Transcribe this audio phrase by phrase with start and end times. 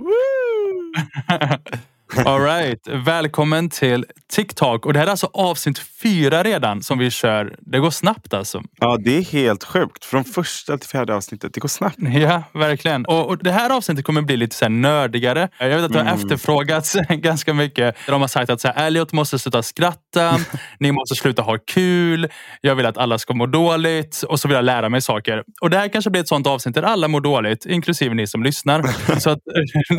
[0.00, 0.92] Woo!
[2.16, 2.88] All right.
[2.88, 4.86] Välkommen till TikTok.
[4.86, 7.56] Och det här är alltså avsnitt fyra redan som vi kör.
[7.58, 8.62] Det går snabbt alltså.
[8.80, 10.04] Ja, det är helt sjukt.
[10.04, 11.54] Från första till fjärde avsnittet.
[11.54, 11.96] Det går snabbt.
[11.98, 13.06] Ja, verkligen.
[13.06, 15.48] Och, och det här avsnittet kommer bli lite så här nördigare.
[15.58, 16.14] Jag vet att det har mm.
[16.14, 17.96] efterfrågats ganska mycket.
[18.06, 20.38] De har sagt att så här, Elliot måste sluta skratta.
[20.78, 22.28] Ni måste sluta ha kul.
[22.60, 24.22] Jag vill att alla ska må dåligt.
[24.28, 25.42] Och så vill jag lära mig saker.
[25.60, 28.42] Och det här kanske blir ett sånt avsnitt där alla mår dåligt, inklusive ni som
[28.42, 28.82] lyssnar.
[29.20, 29.38] så att,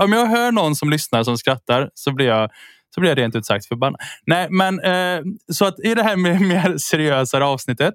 [0.02, 2.50] om jag hör någon som lyssnar som skrattar så blir jag
[2.96, 4.02] så blir jag rent ut sagt förbannad.
[4.26, 7.94] Nej, men eh, så att i det här med mer seriösare avsnittet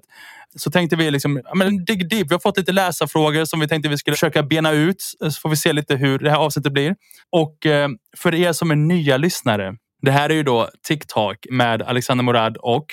[0.55, 2.27] så tänkte vi liksom, men dig deep.
[2.29, 5.03] Vi har fått lite läsarfrågor som vi tänkte vi skulle försöka bena ut.
[5.21, 6.95] Så får vi se lite hur det här avsnittet blir.
[7.31, 9.75] Och eh, för er som är nya lyssnare.
[10.01, 12.85] Det här är ju då TikTok med Alexander Morad och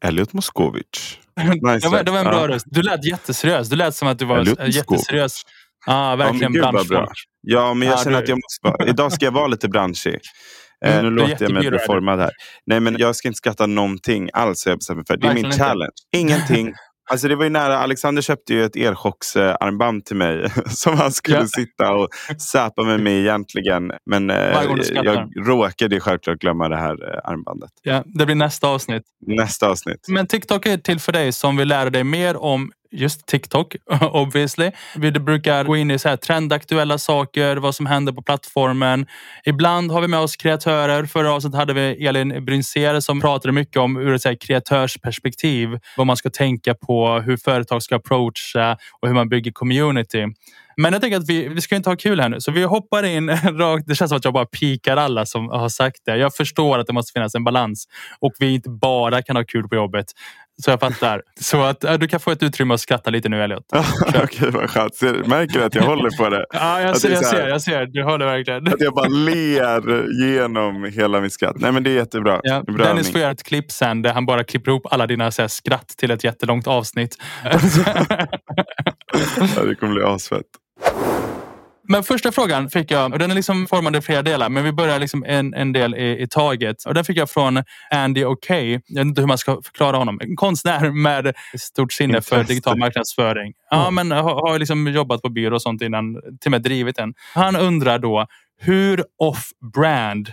[0.00, 1.18] Elliot Moskovic.
[1.36, 1.58] Nice.
[1.86, 2.66] det, var, det var en bra röst.
[2.68, 3.68] Du lät jätteseriös.
[3.68, 5.42] Du lät som att du var jätteseriös.
[5.86, 7.10] Ja, verkligen ja, branschfolk.
[7.40, 8.22] Ja, men jag ja, känner du...
[8.22, 10.18] att jag måste vara, idag ska jag vara lite branschig.
[10.84, 12.30] Eh, mm, nu låter jag mig bli formad här.
[12.66, 14.66] Nej, men jag ska inte skratta någonting alls.
[14.66, 15.16] Jag bestämt för.
[15.16, 15.92] Det är min challenge.
[16.12, 16.72] Ingenting.
[17.10, 17.78] Alltså det var ju nära.
[17.78, 21.46] Alexander köpte ju ett elchocksarmband till mig som han skulle ja.
[21.46, 22.08] sitta och
[22.52, 23.92] säpa med mig egentligen.
[24.10, 24.36] Men eh,
[24.92, 27.70] jag råkade självklart glömma det här eh, armbandet.
[27.82, 29.02] Ja, det blir nästa avsnitt.
[29.26, 30.06] Nästa avsnitt.
[30.08, 34.70] Men TikTok är till för dig som vill lära dig mer om just TikTok obviously.
[34.96, 39.06] Vi brukar gå in i så här trendaktuella saker, vad som händer på plattformen.
[39.44, 41.06] Ibland har vi med oss kreatörer.
[41.06, 45.78] Förra avsnittet hade vi Elin Brynser som pratade mycket om ur ett så här kreatörsperspektiv.
[45.96, 50.26] Vad man ska tänka på, hur företag ska approacha och hur man bygger community.
[50.76, 53.02] Men jag tänker att vi, vi ska inte ha kul här nu, så vi hoppar
[53.02, 53.86] in rakt.
[53.86, 56.16] Det känns som att jag bara pikar alla som har sagt det.
[56.16, 57.84] Jag förstår att det måste finnas en balans
[58.20, 60.06] och vi inte bara kan ha kul på jobbet.
[60.64, 61.22] Så jag fattar.
[61.40, 63.64] Så att du kan få ett utrymme att skratta lite nu Elliot.
[64.24, 65.02] Okej, vad skönt.
[65.26, 66.46] Märker du att jag håller på det?
[66.52, 67.86] ja, jag, ser, jag, ser, jag ser.
[67.86, 68.68] Du håller verkligen.
[68.68, 71.56] Att jag bara ler genom hela mitt skratt.
[71.58, 72.40] Nej, men det är jättebra.
[72.42, 75.30] Ja, bra Dennis får göra ett klipp sen där han bara klipper ihop alla dina
[75.30, 77.16] så här, skratt till ett jättelångt avsnitt.
[77.44, 77.60] ja,
[79.64, 80.46] det kommer bli asfett.
[81.90, 84.72] Men första frågan fick jag, och den är liksom formad i flera delar, men vi
[84.72, 86.84] börjar liksom en, en del i, i taget.
[86.84, 88.80] Och den fick jag från Andy O'Kay.
[88.86, 90.20] Jag vet inte hur man ska förklara honom.
[90.22, 93.52] En konstnär med stort sinne för digital marknadsföring.
[93.70, 96.98] Ja, men har, har liksom jobbat på byrå och sånt innan, till och med drivit
[96.98, 97.14] en.
[97.34, 98.26] Han undrar då,
[98.60, 100.32] hur off-brand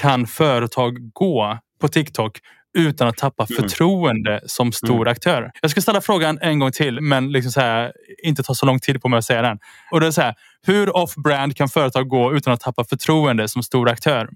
[0.00, 2.38] kan företag gå på TikTok
[2.74, 3.62] utan att tappa mm.
[3.62, 5.12] förtroende som stor mm.
[5.12, 5.50] aktör.
[5.62, 7.92] Jag ska ställa frågan en gång till, men liksom så här,
[8.24, 9.58] inte ta så lång tid på mig att säga den.
[9.90, 10.34] Och det är så här,
[10.66, 14.28] hur off-brand kan företag gå utan att tappa förtroende som stor aktör?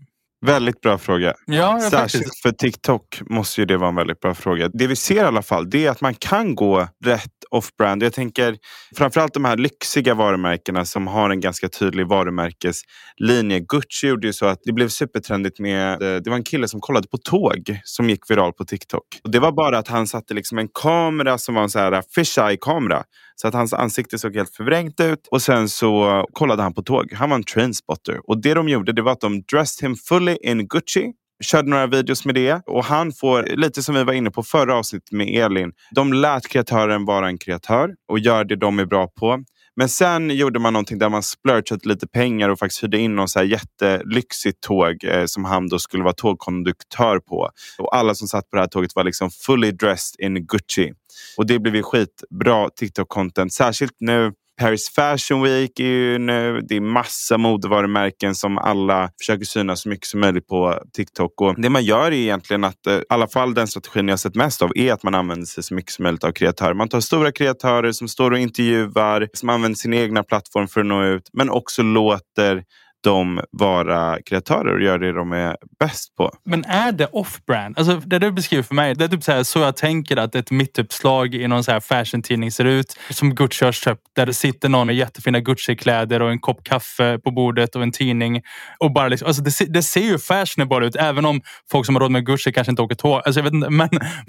[0.47, 1.35] Väldigt bra fråga.
[1.47, 2.43] Ja, Särskilt faktiskt.
[2.43, 4.69] för TikTok måste ju det vara en väldigt bra fråga.
[4.73, 8.03] Det vi ser i alla fall det är att man kan gå rätt off-brand.
[8.03, 8.57] Jag tänker
[8.97, 13.61] framförallt de här lyxiga varumärkena som har en ganska tydlig varumärkeslinje.
[13.61, 16.03] Gucci gjorde ju så att det blev supertrendigt med...
[16.03, 19.05] Eh, det var en kille som kollade på tåg som gick viral på TikTok.
[19.25, 22.03] Och det var bara att han satte liksom en kamera som var en så här
[22.15, 23.03] fish kamera
[23.37, 25.29] så att hans ansikte såg helt förvrängt ut.
[25.31, 27.13] Och sen så kollade han på tåg.
[27.13, 28.21] Han var en trainspotter.
[28.25, 31.13] Och det de gjorde det var att de dressed him fully in Gucci
[31.45, 34.75] körde några videos med det och han får, lite som vi var inne på förra
[34.75, 39.09] avsnittet med Elin, de lät kreatören vara en kreatör och gör det de är bra
[39.09, 39.45] på.
[39.77, 43.29] Men sen gjorde man någonting där man splurchade lite pengar och faktiskt hyrde in någon
[43.29, 47.51] så här jättelyxigt tåg eh, som han då skulle vara tågkonduktör på.
[47.79, 50.93] Och alla som satt på det här tåget var liksom fully dressed in Gucci.
[51.37, 53.49] Och det blev ju skitbra TikTok-content.
[53.49, 56.61] Särskilt nu Paris Fashion Week är ju nu.
[56.69, 61.41] Det är massa modevarumärken som alla försöker synas så mycket som möjligt på TikTok.
[61.41, 64.35] Och det man gör är egentligen att, eh, i alla fall den strategin jag sett
[64.35, 66.75] mest av, är att man använder sig så mycket som möjligt av kreatörer.
[66.75, 70.87] Man tar stora kreatörer som står och intervjuar, som använder sin egna plattform för att
[70.87, 72.65] nå ut, men också låter
[73.07, 76.33] de vara kreatörer och göra det de är bäst på.
[76.45, 77.79] Men är det off-brand?
[77.79, 80.35] Alltså, det du beskriver för mig, det är typ så, här, så jag tänker att
[80.35, 82.99] ett mittuppslag i någon så här fashion-tidning ser ut.
[83.11, 84.03] Som Gucci har köpt.
[84.17, 87.93] Där det sitter någon med jättefina Gucci-kläder och en kopp kaffe på bordet och en
[87.93, 88.43] tidning.
[88.79, 90.97] Och bara liksom, alltså det, det ser ju fashionable ut.
[90.97, 93.23] Även om folk som har råd med Gucci kanske inte åker tåg.
[93.25, 93.89] Alltså, jag vet inte, men,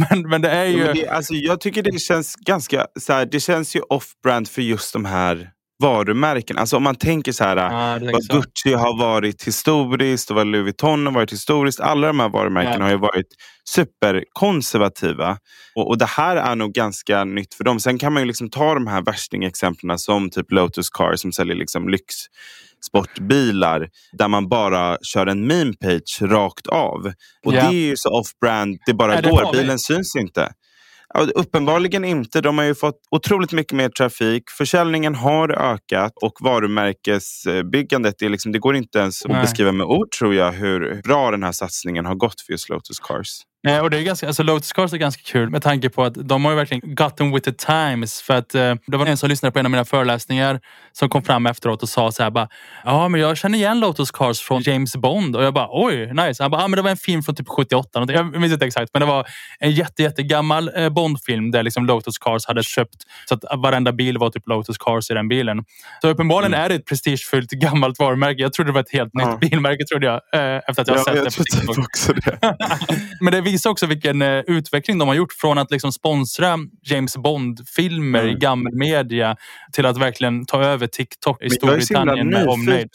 [0.09, 0.94] men, men det är ju...
[0.94, 2.85] Det, alltså, jag tycker det känns ganska...
[3.00, 6.57] Så här, det känns ju off-brand för just de här varumärken.
[6.57, 8.33] Alltså om man tänker så här, ah, vad så.
[8.33, 11.79] Gucci har varit historiskt och vad Louis Vuitton har varit historiskt.
[11.79, 12.83] Alla de här varumärkena ja.
[12.83, 13.27] har ju varit
[13.69, 15.38] superkonservativa.
[15.75, 17.79] Och, och det här är nog ganska nytt för dem.
[17.79, 21.56] Sen kan man ju liksom ta de här värstingexemplen som typ Lotus Car som säljer
[21.56, 22.15] liksom lyx
[22.85, 27.12] sportbilar där man bara kör en meme page rakt av.
[27.45, 27.69] Och yeah.
[27.69, 29.51] det är ju så off-brand, det bara går.
[29.51, 30.51] Bilen syns inte.
[31.13, 32.42] Ja, uppenbarligen inte.
[32.42, 34.44] De har ju fått otroligt mycket mer trafik.
[34.57, 40.12] Försäljningen har ökat och varumärkesbyggandet, är liksom, det går inte ens att beskriva med ord
[40.12, 43.42] tror jag hur bra den här satsningen har gått för just Lotus Cars.
[43.63, 46.13] Nej, och det är ganska, alltså Lotus Cars är ganska kul med tanke på att
[46.13, 48.21] de har ju verkligen gotten with the times.
[48.21, 50.59] För att eh, Det var en som lyssnade på en av mina föreläsningar
[50.92, 52.50] som kom fram efteråt och sa så här bara,
[52.83, 55.36] ja men jag känner igen Lotus Cars från James Bond.
[55.36, 56.44] Och jag bara, oj, nice.
[56.44, 58.06] Han bara, ja men det var en film från typ 78.
[58.07, 59.27] Jag minns inte exakt, men det var
[59.59, 62.95] en jätte, jättegammal eh, Bondfilm där liksom Lotus Cars hade köpt
[63.30, 65.63] så att varenda bil var typ Lotus Cars i den bilen.
[66.01, 66.65] Så uppenbarligen mm.
[66.65, 68.42] är det ett prestigefyllt gammalt varumärke.
[68.42, 69.31] Jag trodde det var ett helt ja.
[69.31, 70.13] nytt bilmärke trodde jag.
[70.13, 72.56] Eh, efter att jag ja, sett jag det på TikTok.
[73.21, 77.17] Men det visar också vilken eh, utveckling de har gjort från att liksom sponsra James
[77.17, 78.35] Bond-filmer mm.
[78.35, 79.35] i gammal media
[79.73, 82.89] till att verkligen ta över TikTok i Storbritannien med omnejd.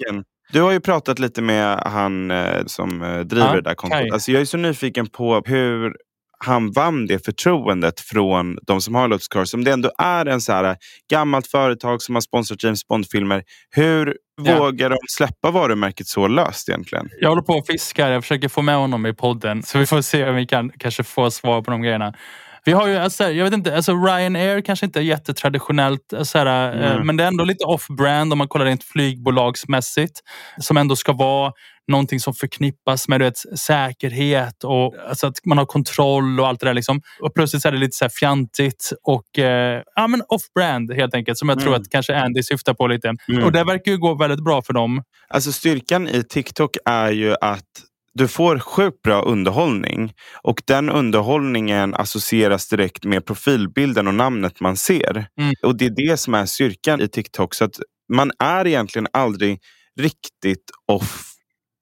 [0.52, 4.12] Du har ju pratat lite med han eh, som eh, driver ah, det där kontot.
[4.12, 5.96] Alltså jag är så nyfiken på hur
[6.44, 9.54] han vann det förtroendet från de som har Lotus Cars.
[9.54, 10.76] Om det ändå är en så här
[11.10, 13.42] gammalt företag som har sponsrat James Bond-filmer.
[13.70, 14.58] Hur ja.
[14.58, 17.08] vågar de släppa varumärket så löst egentligen?
[17.20, 18.10] Jag håller på och fiskar.
[18.10, 19.62] Jag försöker få med honom i podden.
[19.62, 22.14] Så vi får se om vi kan kanske få svar på de grejerna.
[22.64, 27.06] Vi har ju, alltså, jag vet inte, alltså Ryanair kanske inte är jättetraditionellt, alltså, mm.
[27.06, 30.20] men det är ändå lite off-brand om man kollar rent flygbolagsmässigt.
[30.58, 31.52] Som ändå ska vara
[31.88, 36.66] någonting som förknippas med vet, säkerhet och alltså att man har kontroll och allt det
[36.66, 36.74] där.
[36.74, 37.00] Liksom.
[37.20, 41.38] Och plötsligt är det lite så här fjantigt och eh, ja, men off-brand helt enkelt.
[41.38, 41.64] Som jag mm.
[41.64, 43.14] tror att kanske Andy syftar på lite.
[43.28, 43.44] Mm.
[43.44, 45.02] Och det verkar ju gå väldigt bra för dem.
[45.28, 50.12] Alltså styrkan i TikTok är ju att du får sjukt bra underhållning
[50.42, 55.26] och den underhållningen associeras direkt med profilbilden och namnet man ser.
[55.40, 55.54] Mm.
[55.62, 57.54] Och Det är det som är styrkan i TikTok.
[57.54, 57.80] Så att
[58.12, 59.60] man är egentligen aldrig
[60.00, 61.32] riktigt off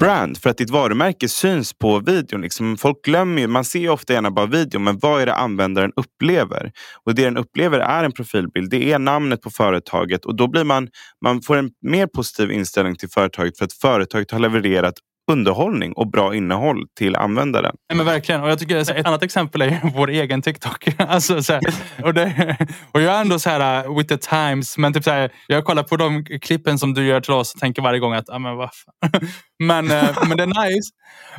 [0.01, 2.41] brand för att ditt varumärke syns på videon.
[2.41, 5.35] Liksom, folk glömmer ju, man ser ju ofta gärna bara videon, men vad är det
[5.35, 6.73] användaren upplever?
[7.05, 8.71] Och det den upplever är en profilbild.
[8.71, 10.89] Det är namnet på företaget och då blir man,
[11.25, 14.95] man får en mer positiv inställning till företaget för att företaget har levererat
[15.31, 17.75] underhållning och bra innehåll till användaren.
[17.89, 18.43] Ja, men verkligen.
[18.43, 20.89] Och jag tycker ett annat exempel är vår egen TikTok.
[20.99, 21.63] alltså, så här,
[22.05, 22.57] och, det,
[22.93, 24.79] och jag är ändå så här uh, with the times.
[24.79, 27.61] Men typ så här, jag kollar på de klippen som du gör till oss och
[27.61, 28.71] tänker varje gång att ah, men, vad
[29.59, 30.91] men, uh, men det är nice.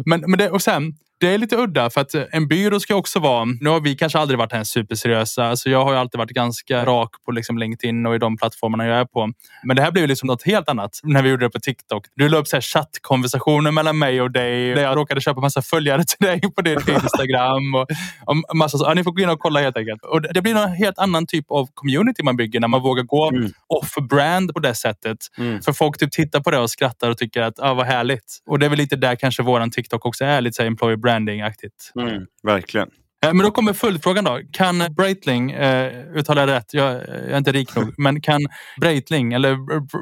[0.05, 3.19] Men, men det, och sen, det är lite udda för att en byrå ska också
[3.19, 3.45] vara...
[3.45, 5.45] Nu har vi kanske aldrig varit här superseriösa.
[5.45, 8.85] Alltså jag har ju alltid varit ganska rak på liksom LinkedIn och i de plattformarna
[8.85, 9.31] jag är på.
[9.63, 12.05] Men det här blev liksom något helt annat när vi gjorde det på TikTok.
[12.15, 14.73] Du la upp så här chattkonversationer mellan mig och dig.
[14.75, 17.75] Där jag råkade köpa massa följare till dig på din Instagram.
[17.75, 17.87] Och,
[18.25, 18.85] och massa så.
[18.85, 20.03] Ja, ni får gå in och kolla helt enkelt.
[20.03, 23.29] Och det blir en helt annan typ av community man bygger när man vågar gå
[23.29, 23.51] mm.
[23.67, 25.17] off-brand på det sättet.
[25.37, 25.61] Mm.
[25.61, 28.41] För folk typ tittar på det och skrattar och tycker att ah, vad härligt.
[28.45, 30.41] Och det är väl lite där kanske våran TikTok också är.
[30.41, 31.91] Lite så employer brand branding-aktigt.
[31.99, 32.89] Mm, verkligen.
[33.25, 34.39] Eh, men då kommer följdfrågan då.
[34.51, 38.41] Kan Breitling, eh, uttalar jag rätt, jag, jag, är inte rik nog, men kan
[38.81, 39.57] Breitling eller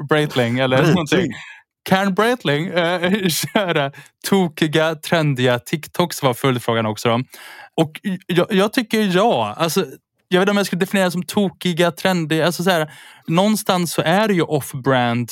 [0.08, 1.32] Breitling eller någonting.
[1.82, 3.92] Kan Breitling eh, köra
[4.28, 7.08] tokiga, trendiga TikToks var följdfrågan också.
[7.08, 7.20] Då.
[7.76, 9.54] Och jag, jag, tycker ja.
[9.56, 9.86] Alltså,
[10.28, 12.46] jag vet inte om jag skulle definiera det som tokiga, trendiga.
[12.46, 12.92] Alltså så här,
[13.26, 15.30] någonstans så är det ju off-brand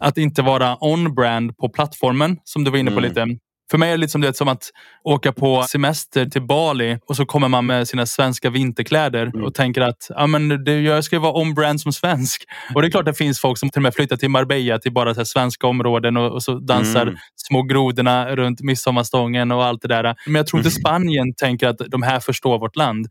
[0.00, 3.08] att inte vara on-brand på plattformen som du var inne på mm.
[3.08, 3.26] lite.
[3.70, 4.70] För mig är det lite som, som att
[5.04, 9.44] åka på semester till Bali och så kommer man med sina svenska vinterkläder mm.
[9.44, 12.44] och tänker att ja, men det, jag ska vara on-brand som svensk.
[12.74, 14.78] Och det är klart att det finns folk som till och med flyttar till Marbella
[14.78, 17.16] till bara så svenska områden och, och så dansar mm.
[17.36, 20.14] små grodorna runt midsommarstången och allt det där.
[20.26, 20.80] Men jag tror inte mm.
[20.80, 23.06] Spanien tänker att de här förstår vårt land.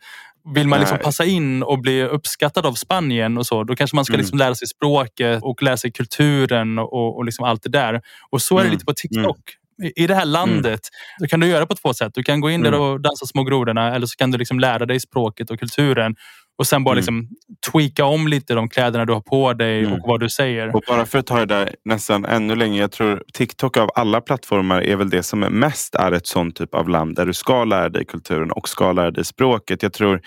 [0.55, 4.05] Vill man liksom passa in och bli uppskattad av Spanien och så, då kanske man
[4.05, 4.21] ska mm.
[4.21, 8.01] liksom lära sig språket och lära sig kulturen och, och liksom allt det där.
[8.29, 8.73] Och så är det mm.
[8.73, 9.39] lite på TikTok
[9.95, 10.31] i det här mm.
[10.31, 10.65] landet.
[10.65, 10.79] Mm.
[11.19, 12.11] Då kan du göra på två sätt.
[12.13, 12.81] Du kan gå in där mm.
[12.81, 16.15] och dansa små grodorna eller så kan du liksom lära dig språket och kulturen
[16.59, 16.97] och sen bara mm.
[16.97, 17.27] liksom
[17.71, 19.93] tweaka om lite de kläderna du har på dig mm.
[19.93, 20.75] och vad du säger.
[20.75, 22.81] Och bara för att ta det där nästan ännu längre.
[22.81, 26.75] Jag tror TikTok av alla plattformar är väl det som mest är ett sånt typ
[26.75, 29.83] av land där du ska lära dig kulturen och ska lära dig språket.
[29.83, 30.21] Jag tror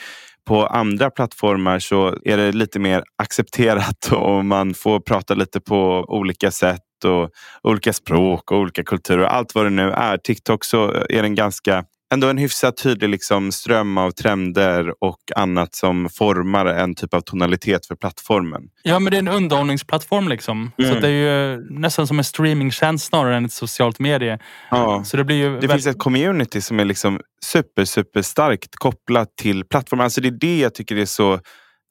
[0.47, 6.05] på andra plattformar så är det lite mer accepterat och man får prata lite på
[6.09, 7.31] olika sätt och
[7.63, 9.25] olika språk och olika kulturer.
[9.25, 10.17] Allt vad det nu är.
[10.17, 15.75] TikTok så är den ganska ändå en hyfsat tydlig liksom ström av trender och annat
[15.75, 18.63] som formar en typ av tonalitet för plattformen.
[18.83, 20.29] Ja, men det är en underhållningsplattform.
[20.29, 20.73] Liksom.
[20.79, 20.95] Mm.
[20.95, 24.39] Så det är ju nästan som en streamingtjänst snarare än ett socialt medie.
[24.71, 25.05] Ja.
[25.05, 29.37] Så det blir ju det finns ett community som är liksom super, super starkt kopplat
[29.37, 30.05] till plattformen.
[30.05, 31.41] Alltså det är det jag tycker är så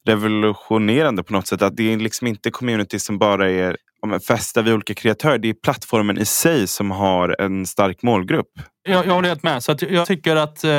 [0.06, 1.62] revolutionerande på något sätt.
[1.62, 3.76] Att det är liksom inte community som bara är
[4.26, 5.38] fästa vid olika kreatörer.
[5.38, 8.48] Det är plattformen i sig som har en stark målgrupp.
[8.88, 9.62] Jag, jag håller helt med.
[9.62, 10.70] Så jag tycker att eh,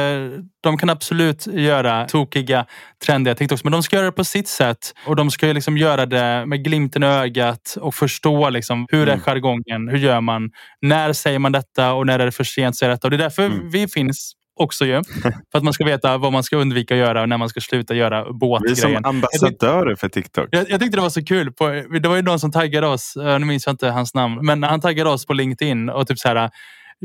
[0.63, 2.65] de kan absolut göra tokiga,
[3.05, 3.63] trendiga TikToks.
[3.63, 4.93] Men de ska göra det på sitt sätt.
[5.07, 9.19] Och de ska liksom göra det med glimten i ögat och förstå liksom, hur mm.
[9.19, 9.87] är jargongen?
[9.89, 10.51] Hur gör man?
[10.81, 13.07] När säger man detta och när är det för sent att säga detta?
[13.07, 13.69] Och det är därför mm.
[13.69, 15.03] vi finns också ju.
[15.51, 17.61] För att man ska veta vad man ska undvika att göra och när man ska
[17.61, 18.75] sluta göra båtgrejen.
[18.75, 20.47] Vi är som ambassadörer för TikTok.
[20.51, 21.51] Jag, jag, tyckte det var så kul.
[21.51, 21.67] På,
[22.01, 24.81] det var ju någon som taggade oss, nu minns jag inte hans namn, men han
[24.81, 26.51] taggade oss på LinkedIn och typ så här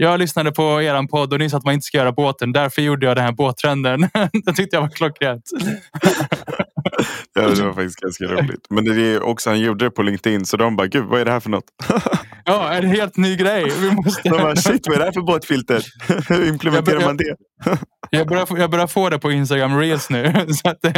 [0.00, 2.52] jag lyssnade på er podd och ni sa att man inte ska göra båten.
[2.52, 4.00] Därför gjorde jag den här båttrenden.
[4.44, 5.50] det tyckte jag var klockrent.
[7.34, 8.66] ja, det var faktiskt ganska roligt.
[8.70, 11.24] Men det är också, han gjorde det på LinkedIn så de bara, gud vad är
[11.24, 11.64] det här för något?
[12.48, 13.72] ja, en helt ny grej.
[13.80, 14.28] Vi måste...
[14.28, 15.84] de bara, shit vad är det här för båtfilter?
[16.28, 17.36] Hur implementerar man det?
[18.10, 20.46] jag, börjar, jag börjar få det på Instagram reels nu.
[20.62, 20.78] Så att.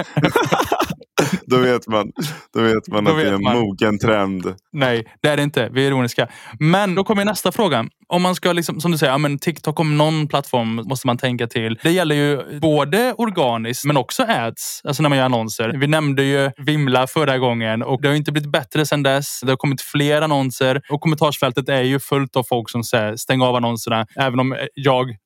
[1.47, 2.13] då vet man,
[2.55, 3.59] då vet man då att vet det är en man.
[3.59, 4.55] mogen trend.
[4.73, 5.69] Nej, det är det inte.
[5.73, 6.29] Vi är ironiska.
[6.59, 7.87] Men då kommer nästa fråga.
[8.09, 11.19] Om man ska, liksom, som du säger, ja, men TikTok om någon plattform måste man
[11.19, 11.79] tänka till.
[11.83, 15.73] Det gäller ju både organiskt men också ads, alltså när man gör annonser.
[15.77, 19.41] Vi nämnde ju Vimla förra gången och det har inte blivit bättre sedan dess.
[19.43, 23.43] Det har kommit fler annonser och kommentarsfältet är ju fullt av folk som säger stäng
[23.43, 24.07] av annonserna.
[24.21, 25.17] Även om jag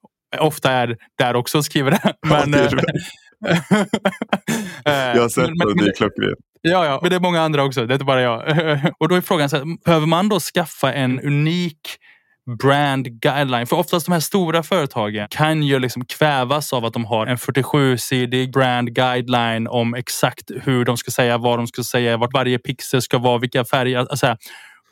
[0.40, 2.14] ofta är där också och skriver det.
[2.26, 2.82] Men, ja, det
[4.84, 6.38] jag har sett men, det, det är klockrent.
[6.62, 7.86] Ja, ja, men det är många andra också.
[7.86, 8.42] Det är inte bara jag.
[8.98, 11.98] Och då är frågan, så här, behöver man då skaffa en unik
[12.58, 13.66] brand guideline.
[13.66, 17.36] För oftast de här stora företagen kan ju liksom kvävas av att de har en
[17.36, 22.58] 47-sidig brand guideline om exakt hur de ska säga, vad de ska säga, vart varje
[22.58, 23.98] pixel ska vara, vilka färger.
[23.98, 24.36] Alltså,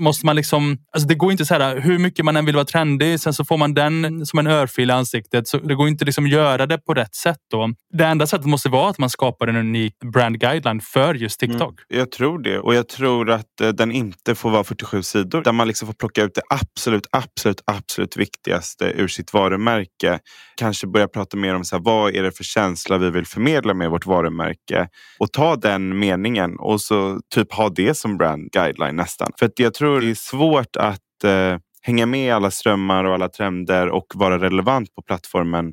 [0.02, 0.78] måste man liksom...
[0.92, 3.44] Alltså det går inte så här, hur mycket man än vill vara trendig, sen så
[3.44, 5.48] får man den som en örfil i ansiktet.
[5.48, 7.70] Så det går inte liksom göra det på rätt sätt då.
[7.92, 11.52] Det enda sättet måste vara att man skapar en unik brand guideline för just mm.
[11.52, 11.74] TikTok.
[11.90, 15.42] Mm, jag tror det och jag tror att eh, den inte får vara 47 sidor.
[15.42, 20.18] Där man liksom får plocka ut det absolut, absolut, absolut viktigaste ur sitt varumärke.
[20.56, 23.74] Kanske börja prata mer om så här, vad är det för känsla vi vill förmedla
[23.74, 24.88] med vårt varumärke.
[25.18, 29.32] Och ta den meningen och så typ ha det som brand guideline nästan.
[29.38, 33.14] För att jag tror det är svårt att eh, hänga med i alla strömmar och
[33.14, 35.72] alla trender och vara relevant på plattformen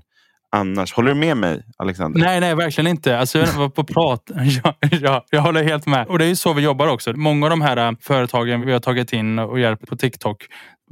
[0.52, 0.94] annars.
[0.94, 2.20] Håller du med mig Alexander?
[2.20, 3.20] Nej, nej verkligen inte.
[3.20, 4.32] Alltså, jag var på prat.
[4.64, 6.08] ja, ja, jag håller helt med.
[6.08, 7.14] Och det är ju så vi jobbar också.
[7.14, 10.46] Många av de här eh, företagen vi har tagit in och hjälpt på TikTok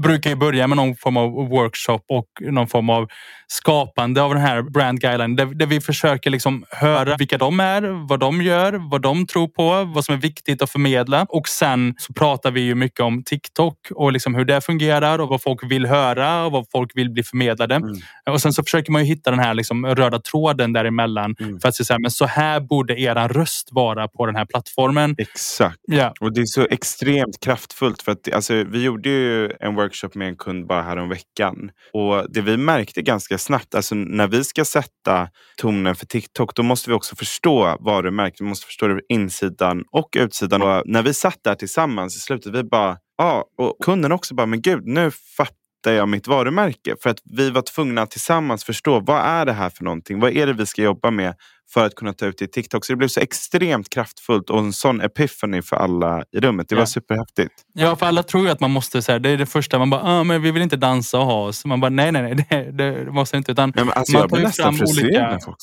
[0.04, 3.08] brukar ju börja med någon form av workshop och någon form av
[3.48, 8.08] skapande av den här brand guideline där, där, vi försöker liksom höra vilka de är,
[8.08, 11.26] vad de gör, vad de tror på, vad som är viktigt att förmedla.
[11.30, 15.30] Och sen så pratar vi ju mycket om TikTok och liksom hur det fungerar och
[15.30, 17.76] vad folk vill höra och vad folk vill bli förmedlade.
[17.76, 17.96] Mm.
[18.30, 21.60] Och sen så försöker man ju hitta den här liksom röda tråden däremellan mm.
[21.60, 25.16] för att säga men så här borde era röst vara på den här plattformen.
[25.18, 25.78] Exakt.
[25.88, 26.14] Ja.
[26.20, 30.28] Och det är så extremt kraftfullt för att alltså, vi gjorde ju en workshop med
[30.28, 33.76] en kund bara här om veckan och det vi märkte ganska ganska snabbt.
[33.76, 38.42] Alltså när vi ska sätta tonen för TikTok då måste vi också förstå varumärket.
[38.42, 40.62] Vi måste förstå det insidan och utsidan.
[40.62, 44.48] Och när vi satt där tillsammans i slutet, vi bara, ja, och kunden också bara,
[44.48, 46.96] men gud, nu fattar jag mitt varumärke.
[47.04, 50.20] För att vi var tvungna att tillsammans förstå, vad är det här för någonting?
[50.20, 51.36] Vad är det vi ska jobba med
[51.70, 52.86] för att kunna ta ut det i TikTok.
[52.86, 56.70] Så det blev så extremt kraftfullt och en sån epiphany för alla i rummet.
[56.70, 57.54] Det var superhäftigt.
[57.74, 59.90] Ja, för alla tror ju att man måste, så här, det är det första, man
[59.90, 61.66] bara, ah, men vi vill inte dansa och ha oss.
[61.66, 63.52] Man bara, nej, nej, nej, det, det måste inte.
[63.52, 65.58] Utan ja, alltså, man jag blir nästan frustrerad när folk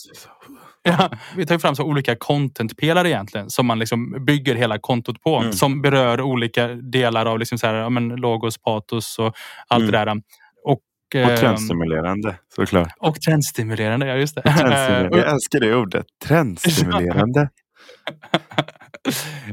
[0.99, 5.37] Ja, vi tar fram så olika contentpelare egentligen som man liksom bygger hela kontot på.
[5.37, 5.53] Mm.
[5.53, 9.35] Som berör olika delar av liksom så här, ja, men logos, patos och
[9.69, 9.93] allt mm.
[9.93, 10.23] det där.
[10.64, 10.81] Och
[11.14, 12.88] ehm, trendstimulerande såklart.
[12.99, 14.43] Och trendstimulerande, ja just det.
[14.45, 16.07] Jag älskar det ordet.
[16.25, 17.49] Trendstimulerande.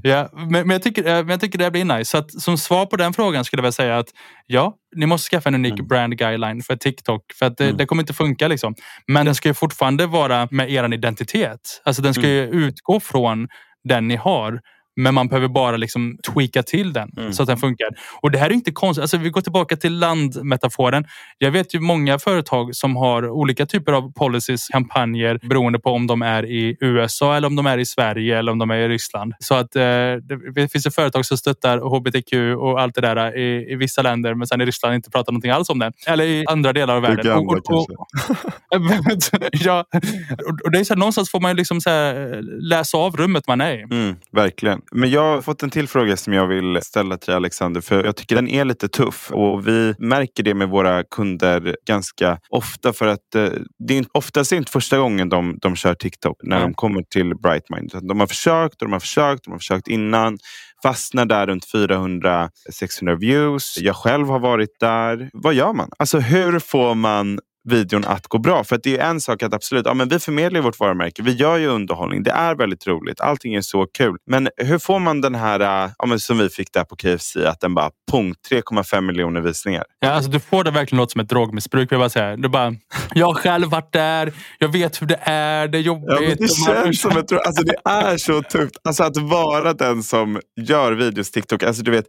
[0.03, 2.05] ja, men, men, jag tycker, men jag tycker det blir nice.
[2.05, 4.07] Så att, som svar på den frågan skulle jag väl säga att
[4.47, 5.87] ja, ni måste skaffa en unik mm.
[5.87, 7.21] brand guideline för TikTok.
[7.39, 7.77] För att det, mm.
[7.77, 8.47] det, kommer inte funka.
[8.47, 8.75] Liksom.
[9.07, 11.81] Men den ska ju fortfarande vara med er identitet.
[11.83, 12.33] Alltså den ska mm.
[12.33, 13.47] ju utgå från
[13.83, 14.59] den ni har.
[14.95, 17.33] Men man behöver bara liksom tweaka till den mm.
[17.33, 17.87] så att den funkar.
[18.21, 19.01] Och det här är inte konstigt.
[19.01, 21.05] Alltså, vi går tillbaka till landmetaforen.
[21.37, 26.07] Jag vet ju många företag som har olika typer av policies, kampanjer beroende på om
[26.07, 28.87] de är i USA eller om de är i Sverige eller om de är i
[28.87, 29.33] Ryssland.
[29.39, 29.81] Så att eh,
[30.55, 34.33] det finns ju företag som stöttar hbtq och allt det där i, i vissa länder
[34.33, 35.91] men sen i Ryssland inte pratar någonting alls om det.
[36.07, 37.25] Eller i andra delar av världen.
[37.25, 38.07] Gamla, och, och, och,
[39.51, 39.85] ja,
[40.63, 43.61] och det är så här, någonstans får man liksom så här, läsa av rummet man
[43.61, 43.81] är i.
[43.81, 44.80] Mm, verkligen.
[44.91, 47.81] Men jag har fått en till fråga som jag vill ställa till Alexander.
[47.81, 49.31] För jag tycker den är lite tuff.
[49.31, 52.93] Och vi märker det med våra kunder ganska ofta.
[52.93, 53.49] För att eh,
[53.87, 56.69] det är oftast inte första gången de, de kör TikTok när mm.
[56.69, 57.91] de kommer till Brightmind.
[58.01, 59.43] De har försökt och de har försökt.
[59.43, 60.37] De har försökt innan
[60.83, 63.77] fastnar där runt 400-600 views.
[63.77, 65.29] Jag själv har varit där.
[65.33, 65.89] Vad gör man?
[65.99, 68.63] Alltså hur får man videon att gå bra.
[68.63, 71.21] För att det är en sak att absolut, ja, men vi förmedlar vårt varumärke.
[71.23, 72.23] Vi gör ju underhållning.
[72.23, 73.21] Det är väldigt roligt.
[73.21, 74.17] Allting är så kul.
[74.25, 77.37] Men hur får man den här, äh, ja, men som vi fick där på KFC,
[77.37, 79.83] att den bara punkt 3,5 miljoner visningar.
[79.99, 81.91] Ja, alltså, du får det verkligen låta som ett drogmissbruk.
[81.91, 82.37] Jag, bara säga.
[82.37, 82.75] Du bara,
[83.13, 84.33] jag har själv varit där.
[84.59, 85.67] Jag vet hur det är.
[85.67, 86.07] Det är jobbigt.
[86.07, 88.75] Ja, det känns som ett, alltså, det är så tufft.
[88.83, 91.63] Alltså, att vara den som gör videos TikTok.
[91.63, 92.05] Alltså, du vet,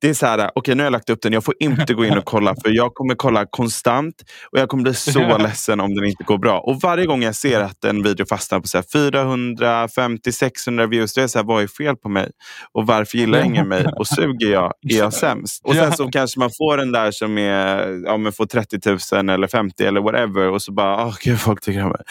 [0.00, 1.94] det är så här, okej okay, nu har jag lagt upp den, jag får inte
[1.94, 4.14] gå in och kolla för jag kommer kolla konstant
[4.52, 6.60] och jag kommer bli så ledsen om den inte går bra.
[6.60, 11.30] Och varje gång jag ser att en video fastnar på 450-600 views, då är jag
[11.30, 12.30] så här, vad är fel på mig?
[12.72, 13.86] Och varför gillar ingen mig?
[13.98, 15.64] Och suger jag, är jag sämst?
[15.64, 19.28] Och sen så kanske man får den där som är, ja, men får 30 000
[19.28, 22.02] eller 50 eller whatever och så bara, åh oh, gud folk tycker om mig.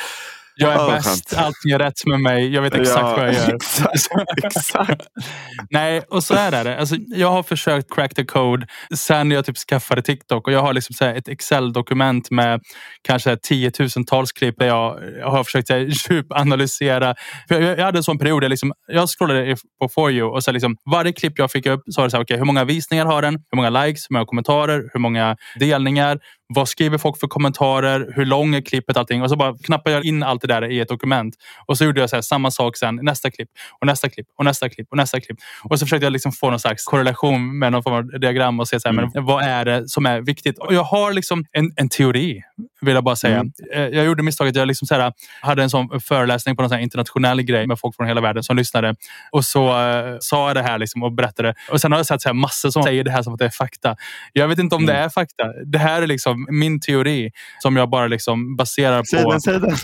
[0.57, 3.33] Jag är oh, bäst, allting är rätt med mig, jag vet exakt ja, vad jag
[3.33, 3.55] gör.
[3.55, 5.01] Exakt, exakt.
[5.69, 6.79] Nej, och så är det.
[6.79, 10.73] Alltså, jag har försökt crack the code sen jag typ skaffade TikTok och jag har
[10.73, 12.61] liksom så ett Excel-dokument med
[13.01, 15.69] kanske tiotusentals klipp där jag har försökt
[16.09, 17.15] djupanalysera.
[17.47, 20.43] För jag, jag hade en sån period där liksom, jag scrollade på For you och
[20.43, 22.63] så liksom, varje klipp jag fick upp så var det så här, okay, hur många
[22.63, 23.33] visningar har den?
[23.33, 24.09] Hur många likes?
[24.09, 24.89] Hur många kommentarer?
[24.93, 26.19] Hur många delningar?
[26.47, 28.13] Vad skriver folk för kommentarer?
[28.15, 28.97] Hur lång är klippet?
[28.97, 29.21] Allting.
[29.21, 31.35] Och så bara knappade jag in allt det där i ett dokument.
[31.65, 32.99] Och så gjorde jag så här, samma sak sen.
[33.01, 33.49] Nästa klipp
[33.79, 35.37] och nästa klipp och nästa klipp och nästa klipp.
[35.63, 38.67] Och så försökte jag liksom få någon slags korrelation med någon form av diagram och
[38.67, 39.11] se så här, mm.
[39.13, 40.59] men vad är det som är viktigt.
[40.59, 42.41] Och jag har liksom en, en teori,
[42.81, 43.39] vill jag bara säga.
[43.39, 43.51] Mm.
[43.73, 44.55] Eh, jag gjorde misstaget.
[44.55, 48.07] Jag liksom så här, hade en sån föreläsning på en internationell grej med folk från
[48.07, 48.95] hela världen som lyssnade.
[49.31, 51.53] Och så uh, sa jag det här liksom och berättade.
[51.71, 53.45] Och sen har jag sett så här massor som säger det här som att det
[53.45, 53.95] är fakta.
[54.33, 54.95] Jag vet inte om mm.
[54.95, 55.43] det är fakta.
[55.65, 59.31] Det här är liksom min teori som jag bara liksom baserar säg på...
[59.31, 59.75] Den, säg den.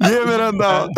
[0.10, 0.88] Ge mig den då!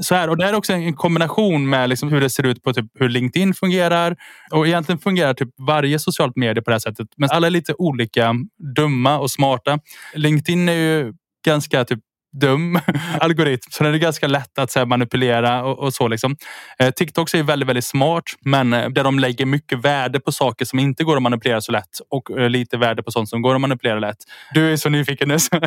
[0.00, 2.72] så här, och det är också en kombination med liksom hur det ser ut på
[2.72, 4.16] typ hur LinkedIn fungerar.
[4.50, 7.08] Och egentligen fungerar typ varje socialt medie på det här sättet.
[7.16, 8.34] Men alla är lite olika
[8.76, 9.78] dumma och smarta.
[10.14, 11.12] LinkedIn är ju
[11.44, 12.00] ganska typ
[12.32, 12.80] dum
[13.20, 13.70] algoritm.
[13.70, 16.08] Så den är ganska lätt att så här, manipulera och, och så.
[16.08, 16.36] Liksom.
[16.78, 20.64] Eh, TikTok är väldigt, väldigt smart, men eh, där de lägger mycket värde på saker
[20.64, 23.54] som inte går att manipulera så lätt och eh, lite värde på sånt som går
[23.54, 24.18] att manipulera lätt.
[24.54, 25.36] Du är så nyfiken nu.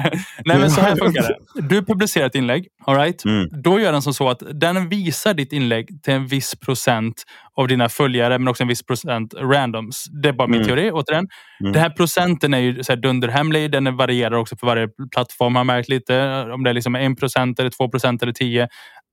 [0.45, 1.61] Nej, men så här funkar det.
[1.61, 3.25] Du publicerar ett inlägg, all right?
[3.25, 3.49] Mm.
[3.63, 7.23] Då gör den som så att den visar ditt inlägg till en viss procent
[7.57, 10.05] av dina följare, men också en viss procent randoms.
[10.23, 10.67] Det är bara min mm.
[10.67, 11.27] teori återigen.
[11.59, 11.73] Mm.
[11.73, 13.71] Den här procenten är ju så här dunderhemlig.
[13.71, 16.45] Den varierar också för varje plattform har märkt lite.
[16.53, 18.67] Om det är liksom 1 procent eller 2 procent eller 10.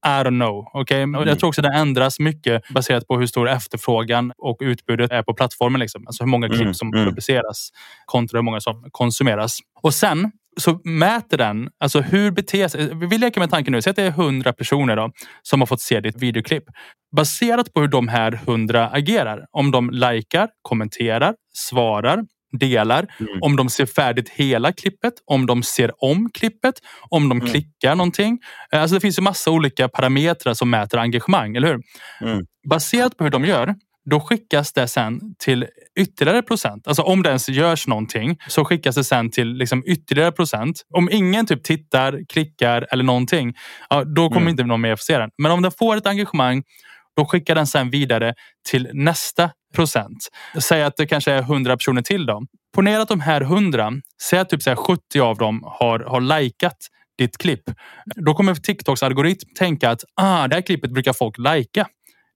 [0.07, 0.67] I don't know.
[0.83, 1.03] Okay?
[1.03, 1.29] Mm.
[1.29, 5.35] Jag tror också det ändras mycket baserat på hur stor efterfrågan och utbudet är på
[5.35, 5.81] plattformen.
[5.81, 6.07] Liksom.
[6.07, 6.75] Alltså hur många klipp mm.
[6.75, 7.07] som mm.
[7.07, 7.71] publiceras
[8.07, 9.59] kontra hur många som konsumeras.
[9.83, 12.95] Och sen så mäter den, alltså hur beter sig...
[12.95, 15.11] Vi leker med tanken nu, säg att det är 100 personer då,
[15.43, 16.65] som har fått se ditt videoklipp.
[17.17, 22.25] Baserat på hur de här 100 agerar, om de likar, kommenterar, svarar,
[22.59, 23.39] delar, mm.
[23.43, 26.75] om de ser färdigt hela klippet, om de ser om klippet,
[27.09, 27.51] om de mm.
[27.51, 28.39] klickar någonting.
[28.73, 31.81] Alltså det finns ju massa olika parametrar som mäter engagemang, eller hur?
[32.29, 32.47] Mm.
[32.71, 33.75] Baserat på hur de gör
[34.11, 35.67] då skickas det sen till
[35.99, 36.89] ytterligare procent.
[36.89, 40.83] Alltså om det ens görs någonting så skickas det sen till liksom ytterligare procent.
[40.95, 43.55] Om ingen typ tittar, klickar eller någonting,
[43.91, 44.49] ja, då kommer mm.
[44.49, 45.31] inte någon mer få se den.
[45.43, 46.63] Men om den får ett engagemang,
[47.17, 48.35] då skickar den sen vidare
[48.71, 50.29] till nästa procent.
[50.59, 52.27] Säg att det kanske är 100 personer till.
[52.27, 52.43] Då.
[52.75, 56.77] Ponera att de här 100, säg att typ så 70 av dem har, har likat
[57.19, 57.63] ditt klipp.
[58.17, 61.87] Då kommer TikToks algoritm tänka att ah, det här klippet brukar folk lajka.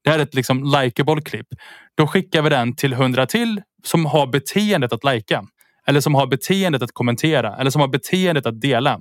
[0.05, 1.47] Det här är ett liksom likeable klipp.
[1.97, 5.45] Då skickar vi den till hundra till som har beteendet att lajka.
[5.87, 7.57] Eller som har beteendet att kommentera.
[7.57, 8.93] Eller som har beteendet att dela.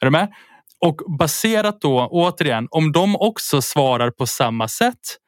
[0.00, 0.28] Är du med?
[0.80, 5.18] Och baserat då återigen, om de också svarar på samma sätt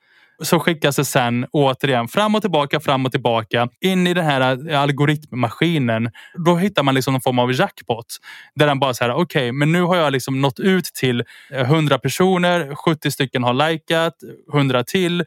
[0.43, 4.71] så skickas det sen återigen fram och tillbaka, fram och tillbaka in i den här
[4.71, 6.11] eh, algoritmmaskinen.
[6.47, 8.07] Då hittar man liksom någon form av jackpot
[8.55, 11.61] där den bara säger okej, okay, men nu har jag liksom nått ut till eh,
[11.61, 12.75] 100 personer.
[12.75, 14.15] 70 stycken har likat,
[14.55, 15.25] 100 till,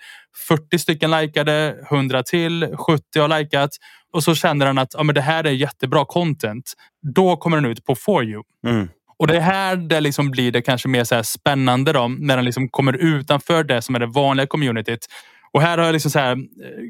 [0.48, 3.70] 40 stycken likade, 100 till, 70 har likat
[4.14, 6.74] och så känner den att ja, men det här är jättebra content.
[7.16, 8.44] Då kommer den ut på For you.
[8.68, 8.90] Mm.
[9.24, 12.46] Och det är här det liksom blir det kanske mer så spännande då, när den
[12.46, 15.08] liksom kommer utanför det som är det vanliga communityt.
[15.54, 16.38] Och här har jag liksom så här, eh,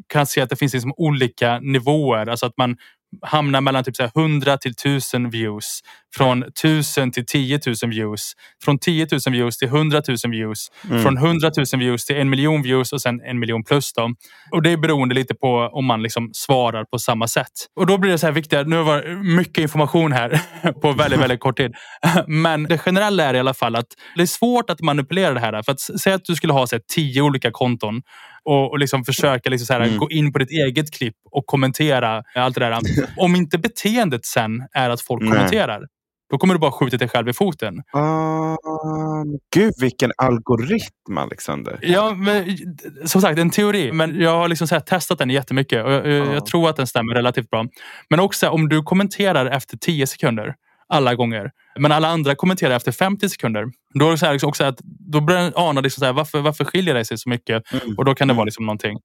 [0.07, 2.29] kan se att det finns liksom olika nivåer.
[2.29, 2.77] Alltså att man
[3.21, 5.81] hamnar mellan typ så 100 till 1000 views
[6.15, 8.33] från 1000 till 10 000 views.
[8.63, 10.67] Från 10 000 views till 100 000 views.
[10.89, 11.03] Mm.
[11.03, 13.93] Från 100 000 views till en miljon views och sen en miljon plus.
[13.93, 14.09] Då.
[14.51, 17.51] Och det är beroende lite på om man liksom svarar på samma sätt.
[17.75, 18.67] Och då blir det så här viktigt.
[18.67, 20.39] Nu var mycket information här
[20.81, 21.71] på väldigt, väldigt kort tid.
[22.27, 25.63] Men det generella är i alla fall att det är svårt att manipulera det här.
[25.63, 28.01] För att säga att du skulle ha så här, tio olika konton
[28.45, 29.97] och, och liksom försöka liksom så här, mm.
[29.97, 32.79] gå in på ditt eget klipp och kommentera allt det där.
[33.17, 35.31] Om inte beteendet sen är att folk Nej.
[35.31, 35.81] kommenterar,
[36.33, 37.75] då kommer du bara skjuta dig själv i foten.
[37.95, 38.55] Uh,
[39.55, 41.79] gud vilken algoritm Alexander.
[41.81, 42.57] Ja, men,
[43.05, 43.91] som sagt en teori.
[43.91, 46.33] Men jag har liksom så testat den jättemycket och jag, uh.
[46.33, 47.65] jag tror att den stämmer relativt bra.
[48.09, 50.55] Men också om du kommenterar efter 10 sekunder
[50.87, 51.51] alla gånger.
[51.79, 53.65] Men alla andra kommenterar efter 50 sekunder.
[53.93, 54.79] Då, är det så här liksom också att,
[55.11, 57.73] då börjar den ana liksom så här, varför, varför skiljer det sig så mycket?
[57.73, 57.95] Mm.
[57.97, 58.47] Och då kan det vara mm.
[58.47, 58.97] liksom någonting.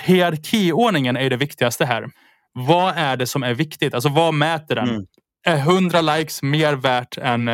[0.00, 2.06] Hierarkiordningen är det viktigaste här.
[2.52, 3.94] Vad är det som är viktigt?
[3.94, 4.88] Alltså vad mäter den?
[4.88, 5.02] Mm
[5.46, 7.50] är 100 likes mer värt än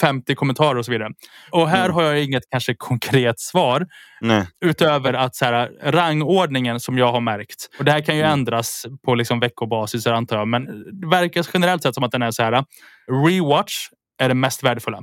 [0.00, 1.10] 50 eh, kommentarer och så vidare.
[1.50, 1.94] Och här mm.
[1.94, 3.86] har jag inget kanske konkret svar.
[4.20, 4.46] Nej.
[4.64, 7.68] Utöver att så här, rangordningen som jag har märkt.
[7.78, 8.32] Och det här kan ju mm.
[8.32, 10.48] ändras på liksom veckobasis antar jag.
[10.48, 10.66] Men
[11.00, 12.64] det verkar generellt sett som att den är så här.
[13.26, 13.74] Rewatch
[14.18, 15.02] är det mest värdefulla.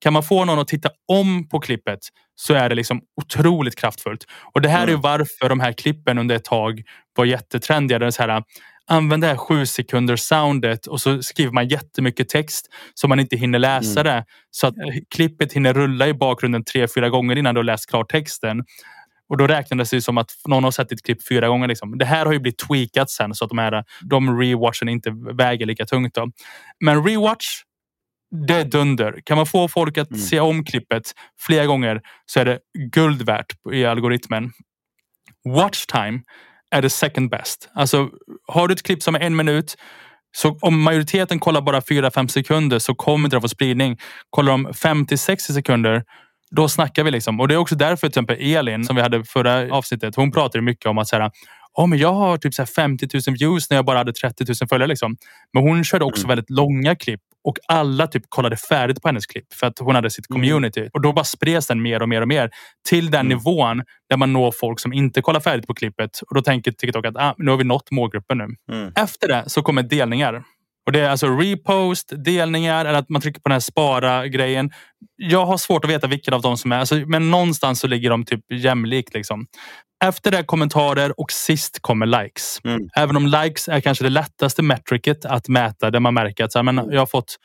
[0.00, 1.98] Kan man få någon att titta om på klippet
[2.34, 4.24] så är det liksom otroligt kraftfullt.
[4.54, 4.94] Och det här mm.
[4.94, 6.82] är varför de här klippen under ett tag
[7.16, 7.98] var jättetrendiga.
[7.98, 8.42] Det är så här,
[8.90, 13.36] använd det här sju sekunders soundet och så skriver man jättemycket text så man inte
[13.36, 14.12] hinner läsa mm.
[14.12, 14.24] det.
[14.50, 14.74] Så att
[15.14, 18.64] klippet hinner rulla i bakgrunden tre, fyra gånger innan du har läst klart texten.
[19.28, 21.68] Och då räknades det som att någon har sett ditt klipp fyra gånger.
[21.68, 21.98] Liksom.
[21.98, 25.66] Det här har ju blivit tweakat sen så att de, här, de rewatchen inte väger
[25.66, 26.14] lika tungt.
[26.14, 26.30] Då.
[26.84, 27.46] Men rewatch,
[28.46, 29.20] det är dunder.
[29.24, 30.20] Kan man få folk att mm.
[30.20, 32.58] se om klippet flera gånger så är det
[32.92, 34.52] guld värt i algoritmen.
[35.44, 36.20] Watch time
[36.70, 37.70] är det second best.
[37.74, 38.08] Alltså,
[38.48, 39.76] har du ett klipp som är en minut
[40.36, 43.98] så om majoriteten kollar bara 4-5 sekunder så kommer det att få spridning.
[44.30, 46.02] Kollar de 50-60 sekunder
[46.50, 47.40] då snackar vi liksom.
[47.40, 50.16] Och det är också därför till exempel Elin som vi hade förra avsnittet.
[50.16, 51.30] Hon pratade mycket om att säga
[51.74, 54.54] oh, men jag har typ så 50 000 views när jag bara hade 30 000
[54.68, 54.88] följare.
[54.88, 55.16] Liksom.
[55.52, 56.28] Men hon körde också mm.
[56.28, 60.10] väldigt långa klipp och alla typ kollade färdigt på hennes klipp för att hon hade
[60.10, 60.40] sitt mm.
[60.40, 60.80] community.
[60.80, 60.90] Mm.
[60.92, 62.50] Och då bara spreds den mer och mer och mer
[62.88, 63.38] till den mm.
[63.38, 66.20] nivån där man når folk som inte kollar färdigt på klippet.
[66.28, 68.74] Och då tänker TikTok att ah, nu har vi nått målgruppen nu.
[68.76, 68.92] Mm.
[68.96, 70.42] Efter det så kommer delningar.
[70.86, 74.70] Och Det är alltså repost, delningar eller att man trycker på den här spara-grejen.
[75.16, 78.10] Jag har svårt att veta vilken av dem som är, alltså, men någonstans så ligger
[78.10, 79.14] de typ jämlikt.
[79.14, 79.46] Liksom.
[80.04, 82.60] Efter det kommentarer och sist kommer likes.
[82.64, 82.88] Mm.
[82.96, 86.58] Även om likes är kanske det lättaste metricet att mäta där man märker att så
[86.58, 87.36] här, men jag har fått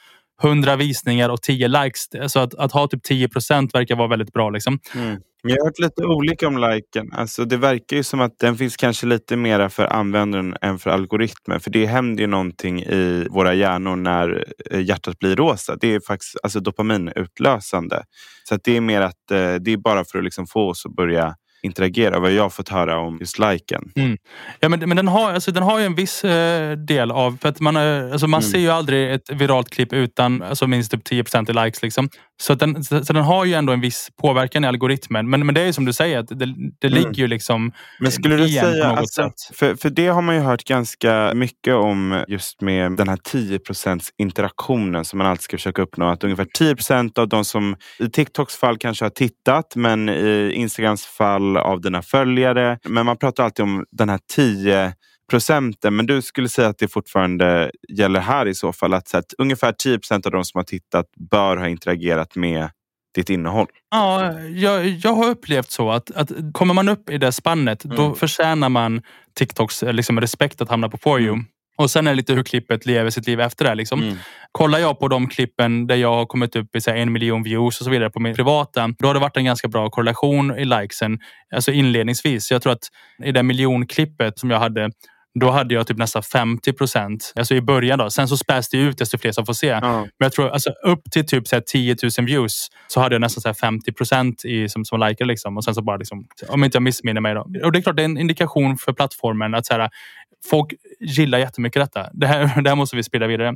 [0.43, 2.07] 100 visningar och 10 likes.
[2.27, 4.49] Så att, att ha typ 10 procent verkar vara väldigt bra.
[4.49, 4.79] Liksom.
[4.95, 5.17] Mm.
[5.47, 7.13] Jag har hört lite olika om liken.
[7.13, 10.89] Alltså, det verkar ju som att den finns kanske lite mera för användaren än för
[10.89, 11.59] algoritmen.
[11.59, 15.75] För det händer ju någonting i våra hjärnor när eh, hjärtat blir rosa.
[15.75, 18.03] Det är faktiskt alltså, dopaminutlösande.
[18.43, 20.85] Så att det är mer att eh, det är bara för att liksom få oss
[20.85, 22.19] att börja interagera.
[22.19, 23.91] Vad jag har fått höra om just liken.
[23.95, 24.17] Mm.
[24.59, 27.37] Ja, men, men den, har, alltså, den har ju en viss eh, del av...
[27.41, 28.51] För att man, eh, alltså, man mm.
[28.51, 31.81] ser ju aldrig ett viralt klipp utan alltså, minst typ 10% i likes.
[31.81, 32.09] Liksom.
[32.41, 35.29] Så, den, så, så, den har ju ändå en viss påverkan i algoritmen.
[35.29, 36.35] Men, men det är som du säger, att det,
[36.79, 36.99] det mm.
[36.99, 40.63] ligger ju liksom Men skulle du säga, alltså, för, för det har man ju hört
[40.63, 46.09] ganska mycket om just med den här 10% interaktionen som man alltid ska försöka uppnå.
[46.09, 51.05] Att ungefär 10% av de som i TikToks fall kanske har tittat men i Instagrams
[51.05, 52.79] fall av dina följare.
[52.83, 54.93] Men man pratar alltid om den här 10
[55.29, 55.95] procenten.
[55.95, 58.93] Men du skulle säga att det fortfarande gäller här i så fall?
[58.93, 62.69] Att, så att ungefär 10 procent av de som har tittat bör ha interagerat med
[63.15, 63.67] ditt innehåll?
[63.91, 67.97] Ja, jag, jag har upplevt så att, att kommer man upp i det spannet mm.
[67.97, 69.01] då förtjänar man
[69.33, 71.33] TikToks liksom, respekt att hamna på For you.
[71.33, 71.45] Mm.
[71.77, 73.75] Och sen är det lite hur klippet lever sitt liv efter det.
[73.75, 74.01] Liksom.
[74.01, 74.17] Mm.
[74.51, 77.43] Kollar jag på de klippen där jag har kommit upp i så här, en miljon
[77.43, 80.57] views och så vidare på min privata, då har det varit en ganska bra korrelation
[80.59, 81.19] i likesen.
[81.55, 82.51] Alltså inledningsvis.
[82.51, 82.87] Jag tror att
[83.23, 84.91] i det miljonklippet som jag hade
[85.39, 87.33] då hade jag typ nästan 50 procent.
[87.35, 88.09] Alltså i början då.
[88.09, 89.69] Sen så späs det ut desto fler som får se.
[89.69, 89.91] Mm.
[89.91, 93.41] Men jag tror alltså upp till typ så 10 000 views så hade jag nästan
[93.41, 95.25] så 50 procent som, som likar.
[95.25, 95.57] Liksom.
[95.57, 97.33] Och sen så bara liksom, om inte jag missminner mig.
[97.33, 97.41] Då.
[97.63, 99.89] Och det är klart, det är en indikation för plattformen att så här,
[100.49, 102.09] folk gillar jättemycket detta.
[102.13, 103.47] Det här, det här måste vi sprida vidare.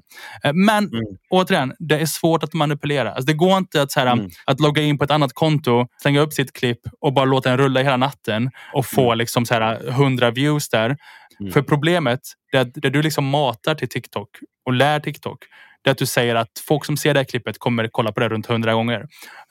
[0.43, 1.05] Eh, men mm.
[1.29, 3.11] återigen, det är svårt att manipulera.
[3.11, 4.29] Alltså, det går inte att, så här, mm.
[4.45, 7.57] att logga in på ett annat konto, slänga upp sitt klipp och bara låta den
[7.57, 9.17] rulla hela natten och få mm.
[9.17, 10.97] liksom, så här, 100 views där.
[11.39, 11.51] Mm.
[11.51, 12.19] För problemet
[12.51, 14.29] är att det du liksom matar till TikTok
[14.65, 15.45] och lär TikTok
[15.81, 18.19] det är att du säger att folk som ser det här klippet kommer kolla på
[18.19, 18.99] det runt hundra gånger.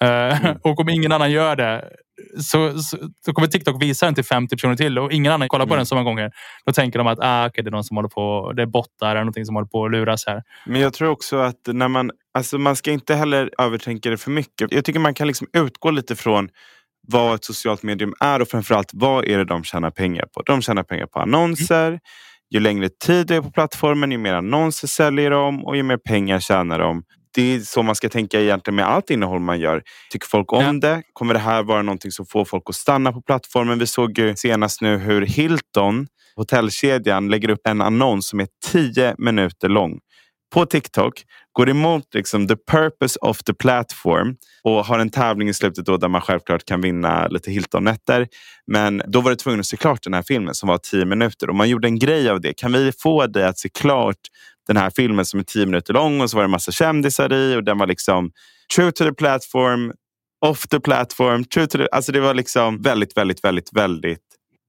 [0.05, 1.85] Uh, och om ingen annan gör det,
[2.41, 5.67] så, så, så, kommer TikTok visa den till 50 personer till och ingen annan kollar
[5.67, 5.79] på mm.
[5.79, 6.31] den så många gånger.
[6.67, 9.11] Då tänker de att ah, okay, det är någon som håller på, det är bottar
[9.11, 10.43] eller någonting som håller på att luras här.
[10.67, 14.31] Men jag tror också att när man, alltså man ska inte heller övertänka det för
[14.31, 14.73] mycket.
[14.73, 16.49] Jag tycker man kan liksom utgå lite från
[17.13, 20.43] vad ett socialt medium är och framförallt vad är det de tjänar pengar på?
[20.43, 22.01] De tjänar pengar på annonser.
[22.51, 25.97] Ju längre tid du är på plattformen, ju mer annonser säljer de och ju mer
[25.97, 27.03] pengar tjänar de.
[27.35, 29.83] Det är så man ska tänka egentligen med allt innehåll man gör.
[30.13, 30.73] Tycker folk om ja.
[30.73, 31.03] det?
[31.13, 33.79] Kommer det här vara någonting som får folk att stanna på plattformen?
[33.79, 39.69] Vi såg senast nu hur Hilton, hotellkedjan, lägger upp en annons som är tio minuter
[39.69, 39.99] lång
[40.55, 45.55] på TikTok går emot liksom the purpose of the platform och har en tävling i
[45.55, 48.29] slutet då där man självklart kan vinna lite Hilton-nätter.
[48.67, 51.49] Men då var det tvungen att se klart den här filmen som var tio minuter
[51.51, 52.53] och man gjorde en grej av det.
[52.53, 54.17] Kan vi få dig att se klart
[54.67, 57.33] den här filmen som är tio minuter lång och så var det en massa kändisar
[57.33, 58.31] i och den var liksom
[58.77, 59.93] true to the platform,
[60.47, 61.89] off the platform, true to the...
[61.93, 64.25] Alltså det var liksom väldigt, väldigt, väldigt, väldigt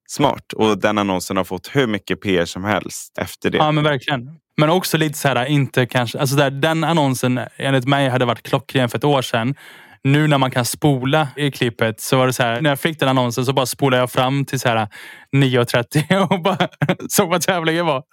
[0.10, 0.54] smart.
[0.54, 3.58] Och den annonsen har fått hur mycket PR som helst efter det.
[3.58, 4.40] Ja men verkligen.
[4.60, 8.44] Men också lite så här, inte kanske, alltså där, den annonsen enligt mig hade varit
[8.44, 9.56] klockren för ett år sedan.
[10.04, 13.00] Nu när man kan spola i klippet så var det så här, när jag fick
[13.00, 14.88] den annonsen så bara spolade jag fram till så här
[15.36, 16.68] 9.30 och bara
[17.10, 18.04] såg vad tävlingen var.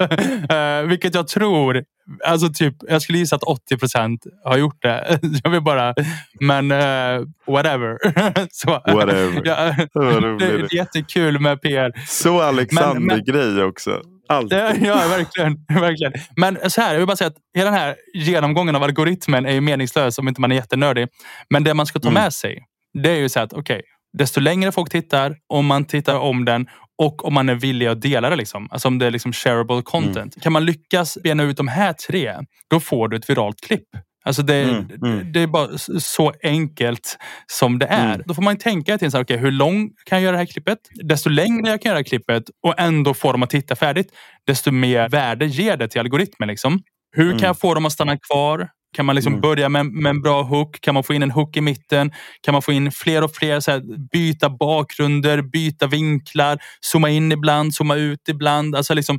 [0.82, 1.84] uh, vilket jag tror,
[2.24, 5.18] alltså typ, jag skulle gissa att 80 procent har gjort det.
[5.44, 5.94] jag vill bara,
[6.40, 7.98] men uh, whatever.
[8.52, 9.42] så, whatever.
[9.44, 9.74] ja,
[10.38, 11.92] det är jättekul med PR.
[12.06, 14.02] Så Alexander-grej också.
[14.28, 14.58] Alltid.
[14.58, 16.12] Ja, verkligen, verkligen.
[16.36, 19.60] Men så här, jag vill bara säga att hela den här genomgången av algoritmen är
[19.60, 21.08] meningslös om inte man är jättenördig.
[21.50, 22.22] Men det man ska ta mm.
[22.22, 22.64] med sig,
[23.02, 23.82] det är ju så att okej, okay,
[24.18, 26.66] desto längre folk tittar, om man tittar om den
[26.98, 28.36] och om man är villig att dela det.
[28.36, 28.68] Liksom.
[28.70, 30.16] Alltså om det är liksom shareable content.
[30.16, 30.42] Mm.
[30.42, 32.34] Kan man lyckas bena ut de här tre,
[32.70, 33.88] då får du ett viralt klipp.
[34.26, 35.32] Alltså det, mm, mm.
[35.32, 38.14] det är bara så enkelt som det är.
[38.14, 38.22] Mm.
[38.26, 40.46] Då får man tänka till så här, okay, hur lång kan jag göra det här
[40.46, 40.78] klippet?
[41.04, 44.12] Desto längre jag kan göra klippet och ändå få dem att titta färdigt,
[44.46, 46.48] desto mer värde ger det till algoritmen.
[46.48, 46.82] Liksom.
[47.16, 47.46] Hur kan mm.
[47.46, 48.68] jag få dem att stanna kvar?
[48.96, 49.40] Kan man liksom mm.
[49.40, 50.80] börja med, med, en bra hook?
[50.80, 52.12] Kan man få in en hook i mitten?
[52.40, 53.60] Kan man få in fler och fler?
[53.60, 58.76] Så här, byta bakgrunder, byta vinklar, zooma in ibland, zooma ut ibland.
[58.76, 59.18] Alltså liksom,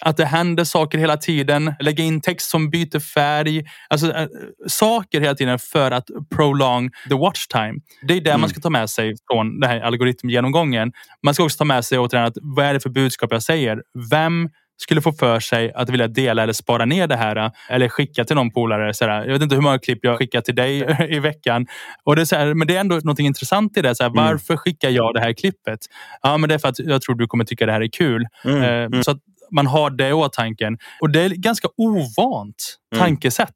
[0.00, 1.74] att det händer saker hela tiden.
[1.80, 3.64] Lägga in text som byter färg.
[3.88, 4.26] Alltså äh,
[4.66, 6.06] saker hela tiden för att
[6.36, 7.74] prolong the watch time.
[8.02, 8.40] Det är det mm.
[8.40, 10.92] man ska ta med sig från den här algoritmgenomgången.
[11.22, 13.82] Man ska också ta med sig återigen att vad är det för budskap jag säger?
[14.10, 14.48] Vem
[14.80, 18.36] skulle få för sig att vilja dela eller spara ner det här eller skicka till
[18.36, 18.92] någon polare.
[19.00, 21.66] Jag vet inte hur många klipp jag skickar till dig i veckan.
[22.04, 23.94] Och det är så här, men det är ändå något intressant i det.
[23.94, 24.24] Så här, mm.
[24.24, 25.78] Varför skickar jag det här klippet?
[26.22, 28.26] Ja, men det är för att jag tror du kommer tycka det här är kul.
[28.44, 28.62] Mm.
[28.62, 29.02] Eh, mm.
[29.50, 30.76] Man har det i åtanke.
[31.00, 33.04] Och det är ganska ovant mm.
[33.04, 33.54] tankesätt.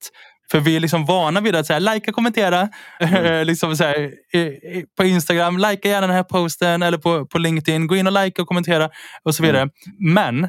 [0.51, 2.69] För vi är liksom vana vid att säga likea, kommentera.
[3.01, 3.47] Mm.
[3.47, 4.13] liksom så här,
[4.97, 7.87] på Instagram, likea gärna den här posten eller på, på LinkedIn.
[7.87, 8.91] Gå in och likea och kommentera
[9.23, 9.61] och så vidare.
[9.63, 9.71] Mm.
[9.99, 10.49] Men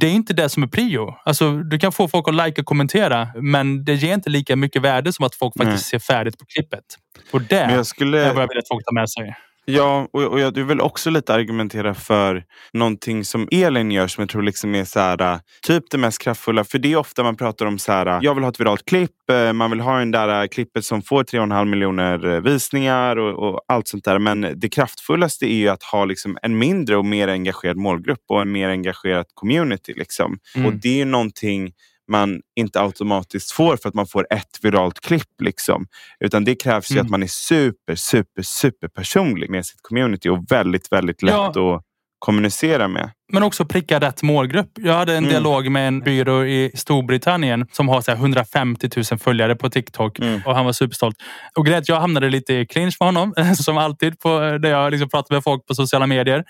[0.00, 1.14] det är inte det som är prio.
[1.24, 4.82] Alltså, du kan få folk att likea och kommentera men det ger inte lika mycket
[4.82, 6.84] värde som att folk faktiskt ser färdigt på klippet.
[7.30, 8.20] Och det skulle...
[8.20, 9.34] är vad jag vill att folk tar med sig.
[9.64, 14.28] Ja, och, och jag vill också lite argumentera för någonting som Elin gör som jag
[14.28, 16.64] tror liksom är så här, typ det mest kraftfulla.
[16.64, 19.30] För det är ofta man pratar om så här, jag vill ha ett viralt klipp.
[19.30, 23.88] Eh, man vill ha den där klippet som får 3,5 miljoner visningar och, och, allt
[23.88, 24.18] sånt där.
[24.18, 28.42] Men det kraftfullaste är ju att ha liksom en mindre och mer engagerad målgrupp och
[28.42, 29.94] en mer engagerad community.
[29.96, 30.38] Liksom.
[30.54, 30.66] Mm.
[30.66, 31.72] Och det är någonting
[32.08, 35.40] man inte automatiskt får för att man får ett viralt klipp.
[35.42, 35.86] Liksom.
[36.20, 36.96] Utan det krävs mm.
[36.96, 41.34] ju att man är super, super, super personlig med sitt community och väldigt, väldigt lätt
[41.54, 41.76] ja.
[41.76, 41.82] att
[42.18, 43.10] kommunicera med.
[43.32, 44.70] Men också pricka rätt målgrupp.
[44.74, 45.30] Jag hade en mm.
[45.30, 50.40] dialog med en byrå i Storbritannien som har så 150 000 följare på TikTok mm.
[50.46, 51.16] och han var superstolt.
[51.56, 55.08] Och grejen jag hamnade lite i clinch med honom som alltid på, när jag liksom
[55.08, 56.44] pratar med folk på sociala medier.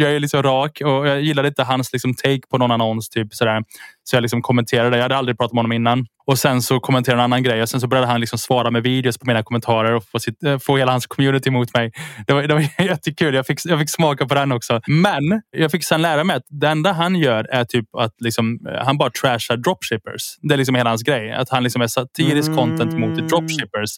[0.00, 3.08] Jag är liksom rak och jag gillade inte hans liksom take på någon annons.
[3.08, 3.62] Typ sådär.
[4.04, 4.96] Så jag liksom kommenterade.
[4.96, 6.06] Jag hade aldrig pratat med honom innan.
[6.26, 8.70] Och sen så kommenterade han en annan grej och sen så började han liksom svara
[8.70, 11.92] med videos på mina kommentarer och få, sitt, eh, få hela hans community mot mig.
[12.26, 13.34] Det var, det var jättekul.
[13.34, 14.80] Jag fick, jag fick smaka på den också.
[14.86, 18.58] Men jag fick sen lära mig att det enda han gör är typ att liksom,
[18.68, 20.38] eh, han bara trashar dropshippers.
[20.42, 21.32] Det är liksom hela hans grej.
[21.32, 22.58] Att han liksom är satirisk mm.
[22.58, 23.90] content mot dropshippers.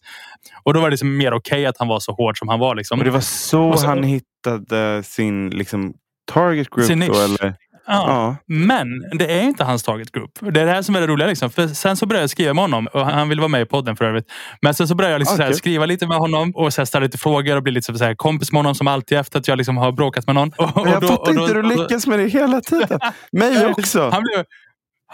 [0.62, 2.61] Och då var det liksom mer okej okay att han var så hård som han
[2.61, 2.74] var.
[2.74, 2.98] Liksom.
[2.98, 5.94] Och det var så, så han hittade sin liksom,
[6.33, 6.87] target group?
[6.87, 7.12] Sin nisch.
[7.12, 7.55] Då, eller?
[7.87, 8.37] Ja.
[8.47, 10.31] Men det är inte hans target group.
[10.40, 11.29] Det är det här som är det roliga.
[11.29, 11.51] Liksom.
[11.51, 13.97] För sen så började jag skriva med honom och han vill vara med i podden
[13.97, 14.27] för övrigt.
[14.62, 15.55] Men sen så började jag liksom okay.
[15.55, 18.53] skriva lite med honom och så ställa lite frågor och bli lite så här, kompis
[18.53, 20.53] med honom som alltid efter att jag liksom har bråkat med någon.
[20.57, 23.01] Och, och jag fattar inte hur du lyckas med det hela tiden.
[23.33, 24.11] Mig också.
[24.11, 24.44] Han blev,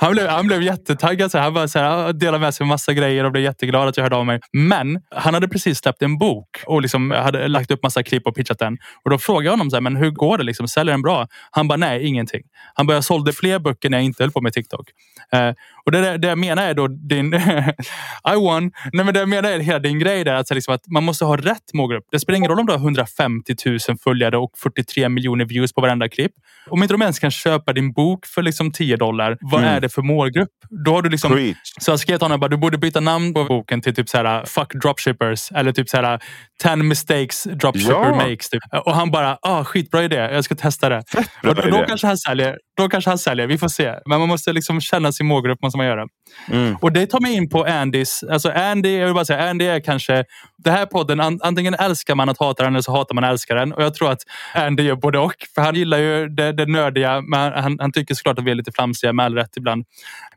[0.00, 1.30] Han blev, han blev jättetaggad.
[1.30, 4.04] Så han bara så här, delade med sig massa grejer och blev jätteglad att jag
[4.04, 4.40] hörde av mig.
[4.52, 8.34] Men han hade precis släppt en bok och liksom hade lagt upp massa klipp och
[8.34, 8.78] pitchat den.
[9.04, 10.44] Och då frågade jag honom så här, men hur går det?
[10.44, 11.26] Liksom, säljer den bra?
[11.50, 12.42] Han bara, nej, ingenting.
[12.74, 14.88] Han bara, jag sålde fler böcker när jag inte höll på med TikTok.
[15.32, 15.52] Eh,
[15.86, 17.34] och det, det jag menar är då din...
[18.34, 18.72] I won.
[18.92, 20.34] Nej, men det jag menar är hela din grej där.
[20.34, 22.04] Alltså liksom att man måste ha rätt målgrupp.
[22.10, 25.80] Det spelar ingen roll om du har 150 000 följare och 43 miljoner views på
[25.80, 26.32] varenda klipp.
[26.70, 29.74] Om inte de ens kan köpa din bok för liksom 10 dollar, vad mm.
[29.74, 30.48] är det för målgrupp?
[30.84, 31.32] Då har du liksom...
[31.32, 31.56] Preach.
[31.80, 34.16] Så jag skrev till honom att du borde byta namn på boken till typ så
[34.16, 36.20] här, fuck dropshippers eller typ så här
[36.62, 38.14] 10 mistakes dropshipper ja.
[38.14, 38.48] makes.
[38.48, 38.62] Typ.
[38.84, 41.02] Och han bara, ah, skitbra idé, jag ska testa det.
[41.42, 43.94] Och då, då, kanske han säljer, då kanske han säljer, vi får se.
[44.06, 45.62] Men man måste liksom känna sin målgrupp.
[45.62, 46.06] Måste man göra.
[46.48, 46.76] Mm.
[46.80, 48.24] Och det tar mig in på Andys.
[48.30, 50.24] Alltså Andy, jag vill bara säga, Andy är kanske...
[50.64, 53.54] Det här podden, antingen älskar man att hata den eller så hatar man att älska
[53.54, 53.72] den.
[53.72, 54.20] Och jag tror att
[54.54, 55.34] Andy gör både och.
[55.54, 58.54] För han gillar ju det, det nördiga, men han, han tycker såklart att vi är
[58.54, 59.84] lite flamsiga med all rätt ibland.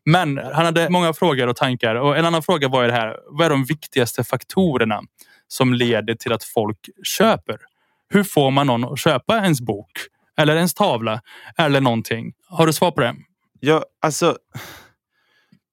[0.06, 1.96] Men han hade många frågor och tankar.
[1.96, 5.02] Och en annan fråga var ju det här, vad är de viktigaste faktorerna
[5.48, 7.58] som leder till att folk köper?
[8.10, 9.92] Hur får man någon att köpa ens bok?
[10.38, 11.22] Eller ens tavla?
[11.58, 12.34] Eller någonting?
[12.50, 13.16] Har du svar på det?
[13.60, 14.38] Ja, alltså...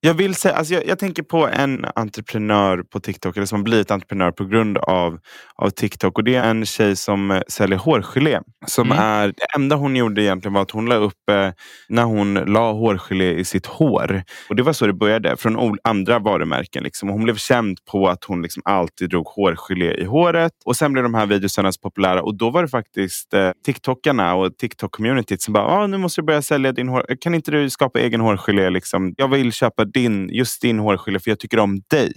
[0.02, 3.64] Jag vill säga, alltså jag, jag, tänker på en entreprenör på TikTok, eller som har
[3.64, 5.18] blivit entreprenör på grund av,
[5.54, 6.18] av TikTok.
[6.18, 8.40] Och Det är en tjej som eh, säljer hårgelé.
[8.66, 8.98] Som mm.
[8.98, 11.50] är, det enda hon gjorde egentligen var att hon la upp eh,
[11.88, 14.22] när hon la hårgelé i sitt hår.
[14.48, 16.82] Och Det var så det började, från andra varumärken.
[16.82, 17.08] Liksom.
[17.08, 20.52] hon blev känd på att hon liksom alltid drog hårgelé i håret.
[20.64, 24.34] Och Sen blev de här videorna så populära och då var det faktiskt eh, TikTokarna
[24.34, 27.06] och TikTok-communityt som bara, ah, nu måste du börja sälja din hår.
[27.20, 28.70] Kan inte du skapa egen hårgelé?
[28.70, 29.14] Liksom?
[29.16, 32.12] Jag vill köpa din, just din hårgelé för jag tycker om dig.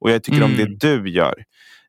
[0.00, 0.50] Och jag tycker mm.
[0.50, 0.78] om det mm.
[0.78, 1.34] du gör.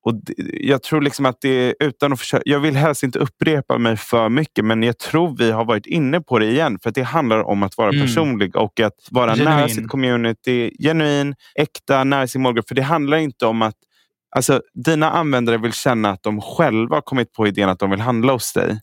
[0.08, 0.15] Och
[0.53, 4.30] jag tror liksom att det utan att försöka, Jag vill helst inte upprepa mig för
[4.30, 6.80] mycket men jag tror vi har varit inne på det igen.
[6.84, 8.01] För det handlar om att vara mm.
[8.01, 9.56] personlig och att vara genuin.
[9.56, 10.71] nära sitt community.
[10.80, 12.67] Genuin, äkta, nära sin målgrupp.
[12.67, 13.75] För det handlar inte om att
[14.36, 18.01] alltså, dina användare vill känna att de själva har kommit på idén att de vill
[18.01, 18.80] handla hos dig.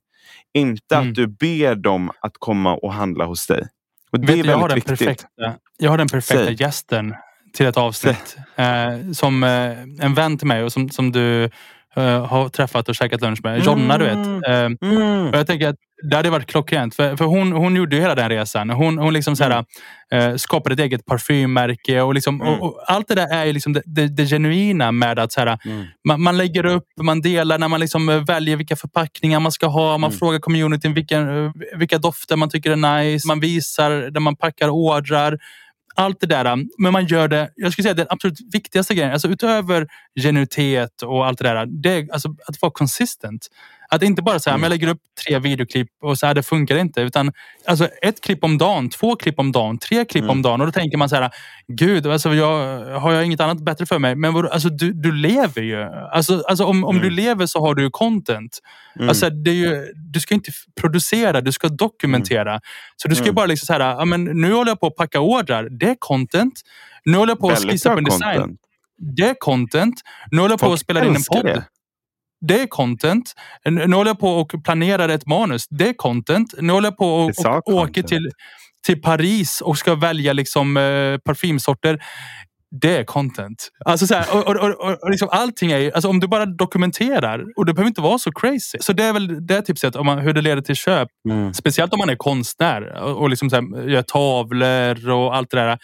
[0.54, 1.08] Inte mm.
[1.08, 3.68] att du ber dem att komma och handla hos dig.
[4.12, 4.98] Och det Vet, är väldigt viktigt.
[4.98, 6.54] Perfekta, jag har den perfekta Säg.
[6.54, 7.14] gästen
[7.54, 8.36] till ett avsnitt.
[8.56, 11.50] Eh, som eh, en vän till mig och som, som du
[11.96, 13.64] eh, har träffat och käkat lunch med.
[13.64, 14.14] Jonna, du vet.
[14.14, 14.42] Mm.
[14.44, 15.28] Eh, mm.
[15.28, 15.76] Och jag tänker att
[16.10, 16.94] det hade varit klockrent.
[16.94, 18.70] För, för hon, hon gjorde ju hela den resan.
[18.70, 19.64] Hon, hon liksom såhär,
[20.10, 20.30] mm.
[20.30, 22.00] eh, skapade ett eget parfymmärke.
[22.00, 22.54] Och, liksom, mm.
[22.54, 25.84] och, och, allt det där är liksom det, det, det genuina med att såhär, mm.
[26.08, 29.98] man, man, lägger upp, man delar när man liksom väljer vilka förpackningar man ska ha.
[29.98, 30.18] Man mm.
[30.18, 33.28] frågar communityn vilka, vilka dofter man tycker är nice.
[33.28, 35.38] Man visar när man packar ordrar
[35.94, 36.56] allt det där.
[36.78, 39.86] Men man gör det, jag skulle säga den absolut viktigaste grejen, alltså utöver
[40.20, 43.48] genuitet och allt det där, det är alltså att vara konsistent.
[43.88, 44.62] Att inte bara säga, mm.
[44.62, 47.00] jag lägger upp tre videoklipp och så här, det funkar inte.
[47.00, 47.32] Utan
[47.66, 50.30] alltså ett klipp om dagen, två klipp om dagen, tre klipp mm.
[50.30, 50.60] om dagen.
[50.60, 51.30] Och då tänker man så här,
[51.68, 54.14] gud, alltså, jag, har jag inget annat bättre för mig?
[54.14, 55.82] Men alltså, du, du lever ju.
[56.12, 57.08] Alltså, alltså om, om mm.
[57.08, 58.58] du lever så har du content.
[58.96, 59.08] Mm.
[59.08, 62.50] Alltså, det är ju, du ska inte producera, du ska dokumentera.
[62.50, 62.60] Mm.
[62.96, 63.34] Så du ska mm.
[63.34, 65.68] bara liksom så här, ja, men nu håller jag på att packa ordrar.
[65.70, 66.60] Det är content.
[67.04, 68.56] Nu håller jag på att skissa upp en design.
[69.16, 70.00] Det är content.
[70.30, 71.44] Nu håller jag på att spela in en podd.
[71.44, 71.64] Det
[72.46, 73.34] det är content.
[73.64, 75.66] Nu håller jag på och planerar ett manus.
[75.70, 76.54] Det är content.
[76.60, 77.30] Nu håller jag på och,
[77.66, 78.30] och åker till,
[78.86, 81.98] till Paris och ska välja liksom, eh, parfymsorter.
[82.80, 83.68] Det är content.
[83.84, 87.44] Alltså så här, och, och, och, och liksom allting är alltså om du bara dokumenterar
[87.56, 88.78] och det behöver inte vara så crazy.
[88.80, 91.08] Så det är väl det tipset om man, hur det leder till köp.
[91.28, 91.54] Mm.
[91.54, 95.78] Speciellt om man är konstnär och, liksom så här, gör tavlor och allt det där.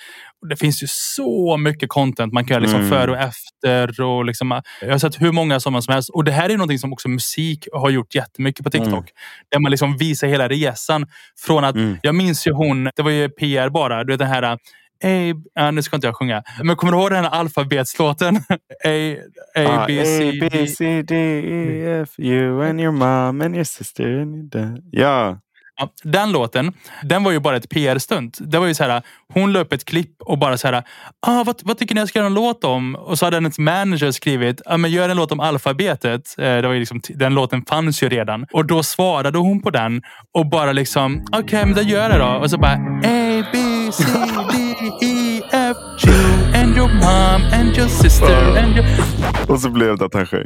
[0.48, 2.90] Det finns ju så mycket content man kan göra liksom mm.
[2.90, 4.00] före och efter.
[4.00, 6.10] Och liksom, jag har sett hur många som helst.
[6.10, 8.92] Och det här är något som också musik har gjort jättemycket på TikTok.
[8.92, 9.04] Mm.
[9.50, 11.06] Där man liksom visar hela resan.
[11.46, 11.98] Från att, mm.
[12.02, 14.58] Jag minns ju hon, det var ju PR bara, du vet den här
[15.04, 16.42] A, ja, nu ska inte jag sjunga.
[16.62, 18.36] Men kommer du ihåg den här alfabetslåten?
[18.84, 19.16] A,
[19.56, 23.64] A, B, C, A, B, C, D, E, F, you and your mom and your
[23.64, 24.88] sister and your dad.
[24.90, 25.38] Ja.
[25.80, 28.38] Ja, den låten, den var ju bara ett PR-stunt.
[28.40, 29.02] Det var ju så här,
[29.34, 30.82] hon la upp ett klipp och bara så här,
[31.26, 32.94] ah, vad, vad tycker ni jag ska göra en låt om?
[32.94, 36.34] Och så hade hennes manager skrivit, ah, men gör en låt om alfabetet.
[36.38, 38.46] Eh, det var ju liksom, den låten fanns ju redan.
[38.52, 40.02] Och då svarade hon på den
[40.34, 42.40] och bara liksom, okej, okay, men då gör jag det då.
[42.42, 42.72] Och så bara,
[43.04, 43.58] A, B,
[43.92, 44.04] C,
[44.52, 46.10] D, E, F, G
[46.54, 48.86] and your mom and your sister and your...
[49.48, 50.44] Och så blev det att han sjöng.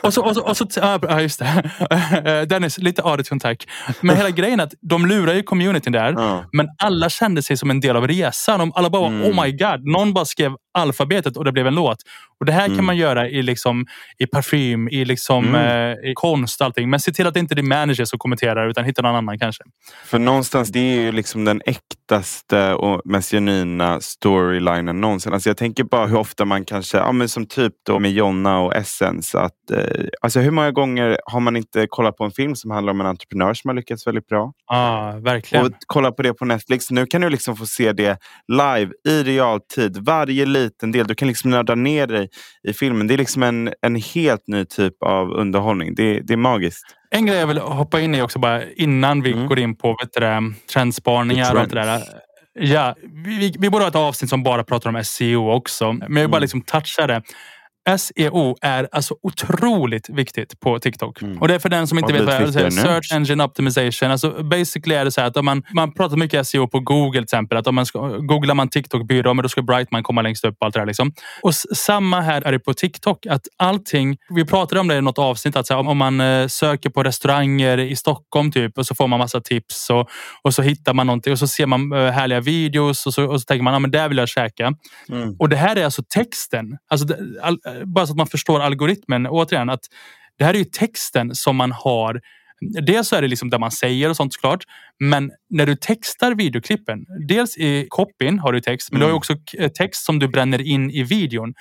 [0.00, 2.46] Och så, och så, och så, ja, just det.
[2.48, 3.68] Dennis, lite audition tack.
[4.00, 6.12] Men hela grejen är att de lurar ju communityn där.
[6.12, 6.44] Ja.
[6.52, 8.72] Men alla kände sig som en del av resan.
[8.74, 9.22] Alla bara, mm.
[9.22, 9.92] oh my god.
[9.92, 11.98] Någon bara skrev alfabetet och det blev en låt.
[12.40, 12.76] Och Det här Mm.
[12.76, 13.86] kan man göra i, liksom,
[14.18, 15.92] i parfym, i, liksom, Mm.
[15.98, 16.90] eh, i konst och allting.
[16.90, 19.38] Men se till att det inte är din manager som kommenterar utan hitta någon annan
[19.38, 19.64] kanske.
[20.04, 25.32] För någonstans, det är ju liksom den äktaste och mest genuina storylinen någonsin.
[25.32, 28.58] Alltså jag tänker bara hur ofta man kanske, ja men som typ då med Jonna
[28.60, 29.38] och Essence.
[29.40, 29.78] Att, eh,
[30.22, 33.06] alltså hur många gånger har man inte kollat på en film som handlar om en
[33.06, 34.52] entreprenör som har lyckats väldigt bra?
[34.68, 35.66] Ja, verkligen.
[35.66, 36.90] Och kolla på det på Netflix.
[36.90, 38.18] Nu kan du liksom få se det
[38.52, 39.96] live i realtid.
[40.00, 41.06] Varje liten del.
[41.06, 42.28] Du kan liksom nörda ner dig
[42.68, 43.06] i filmen.
[43.06, 45.94] Det är liksom en, en helt ny typ av underhållning.
[45.94, 46.84] Det, det är magiskt.
[47.10, 49.46] En grej jag vill hoppa in i också bara innan vi Mm.
[49.46, 52.00] går in på vet du, trendspaningar och allt det där.
[52.60, 52.94] Ja,
[53.24, 55.92] vi, vi, vi borde ha ett avsnitt som bara pratar om SEO också.
[55.92, 56.40] Men jag vill bara Mm.
[56.42, 57.22] liksom toucha det.
[57.98, 61.22] SEO är alltså otroligt viktigt på TikTok.
[61.22, 61.38] Mm.
[61.38, 62.70] Och det är för den som inte vet vad det är.
[62.70, 64.10] Search Engine Optimization.
[64.10, 67.12] Alltså basically är det så här att om man, man pratar mycket SEO på Google
[67.12, 67.58] till exempel.
[67.58, 70.56] Att om man ska, googlar man TikTok-byrå, men då ska Brightman komma längst upp.
[70.60, 71.12] Allt det där, liksom.
[71.42, 73.26] Och samma här är det på TikTok.
[73.26, 75.56] Att allting, vi pratade om det i något avsnitt.
[75.56, 79.08] Att så här, om- man eh, söker på restauranger i Stockholm typ och så får
[79.08, 80.08] man massa tips och,
[80.42, 83.40] och så hittar man någonting och så ser man eh, härliga videos och så, och
[83.40, 84.72] så tänker man, ja men där vill jag käka.
[85.08, 85.36] Mm.
[85.38, 86.78] Och det här är alltså texten.
[86.90, 87.06] Alltså,
[87.42, 89.26] all, bara så att man förstår algoritmen.
[89.26, 89.80] Återigen, att
[90.38, 92.20] det här är ju texten som man har.
[92.86, 94.64] Dels så är det liksom det man säger och sånt såklart.
[95.00, 96.98] Men när du textar videoklippen.
[97.28, 99.16] Dels i copyn har du text, men du har Mm.
[99.16, 99.34] också
[99.78, 101.54] text som du bränner in i videon.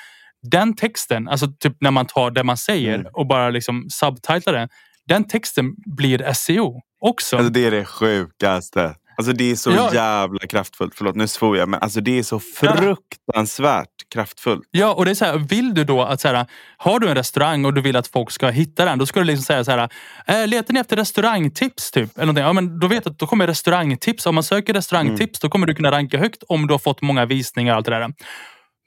[0.52, 3.08] Den texten, alltså typ när man tar det man säger Mm.
[3.14, 4.68] och bara liksom subtitlar det.
[5.08, 7.38] Den texten blir SEO också.
[7.38, 8.96] Alltså det är det sjukaste.
[9.18, 9.94] Alltså det är så Ja.
[9.94, 10.94] jävla kraftfullt.
[10.96, 11.70] Förlåt, nu svor jag.
[11.70, 12.76] Men alltså det är så Ja.
[12.76, 14.62] fruktansvärt kraftfullt.
[14.72, 16.46] Ja, och det är så här, vill du då att så här,
[16.78, 19.26] har du en restaurang och du vill att folk ska hitta den, då ska du
[19.26, 19.90] liksom säga så här,
[20.28, 22.16] eh, letar ni efter restaurangtips typ?
[22.18, 22.44] Eller någonting?
[22.46, 24.26] Ja, men då vet att då kommer restaurangtips.
[24.26, 27.26] Om man söker restaurangtips, då kommer du kunna ranka högt om du har fått många
[27.26, 28.14] visningar och allt det där.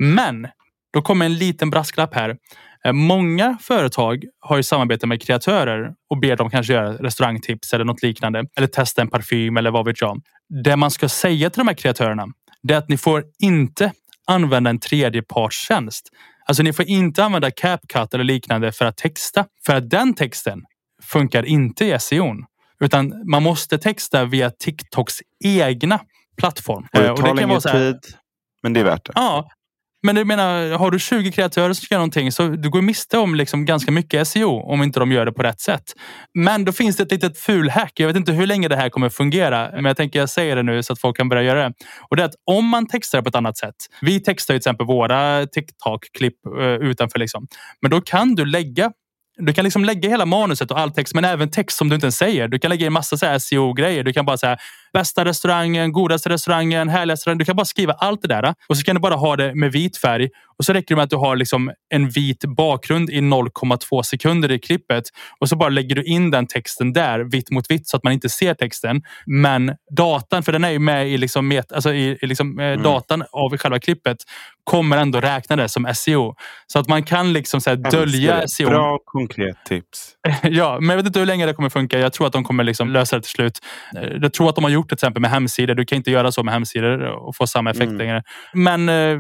[0.03, 0.49] Men
[0.93, 2.37] då kommer en liten brasklapp här.
[2.87, 7.85] Eh, Många företag har ju samarbete med kreatörer och ber dem kanske göra restaurangtips eller
[7.85, 8.45] något liknande.
[8.57, 10.23] Eller testa en parfym eller vad vet jag.
[10.65, 12.27] Det man ska säga till de här kreatörerna,
[12.63, 13.93] det är att ni får inte
[14.27, 16.09] använda en tredjepartstjänst.
[16.47, 19.45] Alltså ni får inte använda CapCut eller liknande för att texta.
[19.67, 20.63] För att den texten
[21.03, 22.35] funkar inte i SEO.
[22.81, 25.15] Utan man måste texta via TikToks
[25.45, 26.01] egna
[26.39, 26.87] plattform.
[26.93, 28.01] Och Eh, det och tar längre tid.
[28.63, 29.13] Men det är värt det.
[29.15, 29.49] Ja,
[30.07, 33.19] men du menar, har du 20 kreatörer som ska göra någonting så du går miste
[33.19, 35.83] om liksom ganska mycket SEO om inte de gör det på rätt sätt.
[36.35, 37.93] Men då finns det ett litet fulhack.
[37.95, 40.63] Jag vet inte hur länge det här kommer fungera, men jag tänker jag säger det
[40.63, 41.75] nu så att folk kan börja göra det.
[42.11, 43.75] Och det är att om man textar på ett annat sätt.
[44.01, 47.19] Vi textar till exempel våra TikTok-klipp eh, utanför.
[47.19, 47.47] Liksom.
[47.83, 48.93] Men då kan du lägga
[49.39, 52.05] du kan liksom lägga hela manuset och all text, men även text som du inte
[52.05, 52.49] ens säger.
[52.49, 54.05] Du kan lägga in massa SEO-grejer.
[54.05, 54.57] Du kan bara säga
[54.99, 57.39] bästa restaurangen, godaste restaurangen, härligaste restaurangen.
[57.39, 59.73] Du kan bara skriva allt det där och så kan du bara ha det med
[59.73, 60.29] vit färg.
[60.59, 64.53] Och så räcker det med att du har liksom en vit bakgrund i 0,2 sekunder
[64.53, 65.05] i klippet
[65.41, 68.13] och så bara lägger du in den texten där vitt mot vitt så att man
[68.13, 69.03] inte ser texten.
[69.27, 72.81] Men datan, för den är ju med i, liksom, met- alltså i, i liksom, eh,
[72.83, 74.17] datan av själva klippet
[74.65, 76.35] kommer ändå räkna det som SEO.
[76.67, 78.49] Så att man kan liksom så dölja.
[78.49, 78.69] SEO.
[78.69, 80.13] Bra konkret tips.
[80.43, 81.99] Ja, men jag vet inte hur länge det kommer funka.
[81.99, 83.59] Jag tror att de kommer liksom lösa det till slut.
[83.97, 85.75] Eh, Jag tror att de har gjort det till exempel med hemsidor.
[85.75, 87.99] Du kan inte göra så med hemsidor och få samma effekt Mm.
[87.99, 88.23] längre.
[88.55, 89.19] Men eh,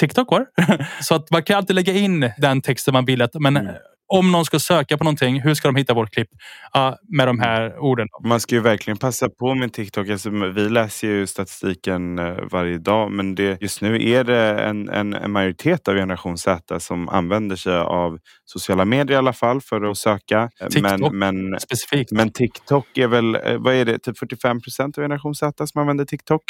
[0.00, 0.46] TikTok går.
[1.02, 3.22] så att man kan alltid lägga in den texten man vill.
[3.22, 3.74] Att, men Mm.
[4.12, 6.28] Om någon ska söka på någonting, hur ska de hitta vårt klipp?
[6.72, 8.08] Ja, med de här orden.
[8.24, 10.08] Man ska ju verkligen passa på med TikTok.
[10.08, 14.88] Alltså, vi läser ju statistiken eh, varje dag men det, just nu är det en,
[14.88, 19.60] en, en majoritet av generation Z som använder sig av sociala medier i alla fall
[19.60, 20.50] för att söka.
[20.60, 21.12] Eh, TikTok.
[21.12, 22.12] Men, men, Specifikt.
[22.12, 25.80] men TikTok är väl, eh, vad är det, typ 45 procent av generation Z som
[25.80, 26.42] använder TikTok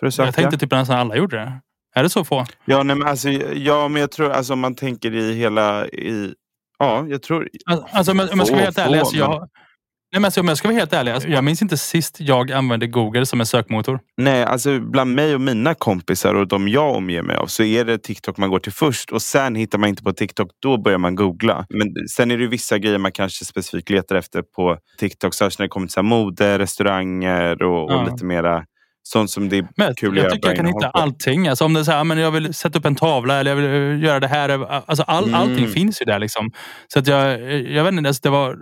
[0.00, 0.26] för att söka?
[0.26, 1.60] jag tänkte typ nästan alla gjorde det.
[1.94, 2.46] Är det så få?
[2.64, 5.86] Ja, nej, men alltså, ja, men jag tror alltså om man tänker i hela...
[5.86, 6.34] I,
[6.80, 7.48] ja, jag tror...
[7.92, 8.98] Alltså, om jag- ska vara helt ärlig.
[8.98, 9.48] Alltså, jag, nej,
[10.12, 11.12] men alltså, om jag ska vara helt ärlig.
[11.12, 14.00] Alltså, jag minns inte sist jag använde Google som en sökmotor.
[14.16, 17.84] Nej, alltså bland mig och mina kompisar och de jag omger mig av så är
[17.84, 20.98] det TikTok man går till först och sen hittar man inte på TikTok, då börjar
[20.98, 21.66] man googla.
[21.68, 25.64] Men sen är det vissa grejer man kanske specifikt letar efter på TikTok, särskilt när
[25.64, 27.96] det kommer till så mode, restauranger och, Ja.
[28.02, 28.64] och lite mera
[29.02, 30.98] sånt som det är Men kul jag göra tycker jag kan hitta på.
[30.98, 31.48] allting.
[31.48, 33.56] Alltså om det är så här, men jag vill sätta upp en tavla eller jag
[33.56, 34.48] vill eh, göra det här.
[34.86, 35.34] Alltså all, Mm.
[35.40, 36.18] Allting finns ju där.
[36.18, 36.50] Liksom.
[36.92, 38.56] Så att jag, jag vet inte, alltså det var,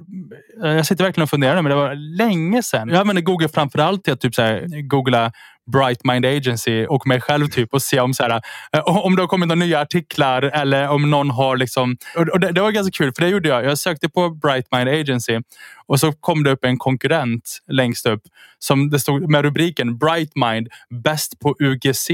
[0.62, 2.89] jag sitter verkligen och funderar men det var länge sedan.
[2.89, 5.32] Jag använde Google framförallt till att typ så här, googla
[5.72, 8.40] Bright Mind Agency och mig själv typ och se om, så här,
[8.72, 11.96] eh, om det har kommit några nya artiklar eller om någon har liksom...
[12.32, 13.64] Och det, det var ganska kul för det gjorde jag.
[13.64, 15.40] Jag sökte på Bright Mind Agency
[15.86, 18.22] och så kom det upp en konkurrent längst upp
[18.58, 22.10] som det stod med rubriken Bright Mind bäst på UGC.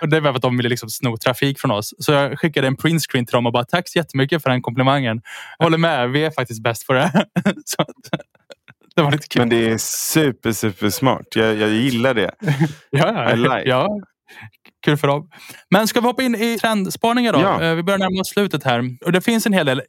[0.00, 1.94] Och det var för att de ville liksom sno trafik från oss.
[1.98, 5.20] Så jag skickade en printscreen till dem och bara tack så jättemycket för den komplimangen.
[5.58, 7.26] Jag håller med, vi är faktiskt bäst på det.
[7.64, 7.84] så
[8.98, 9.40] det var lite kul.
[9.40, 11.26] Men det är super, super smart.
[11.34, 12.30] Jag, jag gillar det.
[12.90, 13.62] ja, I like.
[13.64, 13.88] ja.
[14.84, 15.28] Kul för dem.
[15.70, 17.40] Men ska vi hoppa in i trendspaningar då?
[17.40, 17.62] Ja.
[17.62, 18.82] Eh, Vi börjar närma oss slutet här.
[19.04, 19.82] Och det finns en hel del.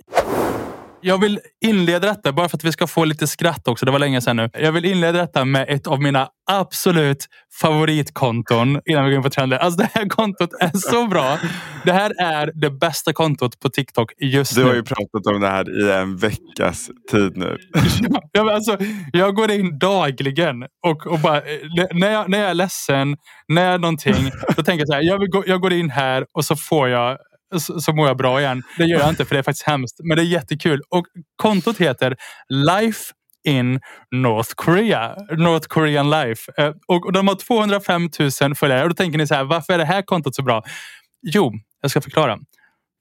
[1.01, 3.85] Jag vill inleda detta, bara för att vi ska få lite skratt också.
[3.85, 4.49] Det var länge sedan nu.
[4.53, 7.27] Jag vill inleda detta med ett av mina absolut
[7.61, 9.57] favoritkonton innan vi går in på trender.
[9.57, 11.37] Alltså det här kontot är så bra.
[11.85, 14.67] Det här är det bästa kontot på TikTok just Du nu.
[14.67, 17.57] har ju pratat om det här i en veckas tid nu.
[18.31, 18.77] Ja, alltså,
[19.13, 21.43] jag går in dagligen och, och bara, eh,
[21.93, 25.01] när, jag, när jag är ledsen, när jag är någonting, då tänker jag så här,
[25.01, 27.17] jag, gå, jag går in här och så får jag
[27.57, 28.63] så, så mår jag bra igen.
[28.77, 30.81] Det gör jag inte för det är faktiskt hemskt, men det är jättekul.
[30.89, 32.15] Och kontot heter
[32.49, 33.13] Life
[33.47, 33.79] in
[34.11, 35.15] North Korea.
[35.37, 36.51] North Korean Life.
[36.57, 38.09] Eh, och, de har 205
[38.41, 38.83] 000 följare.
[38.83, 40.63] Och då tänker ni så här, varför är det här kontot så bra?
[41.21, 42.39] Jo, jag ska förklara.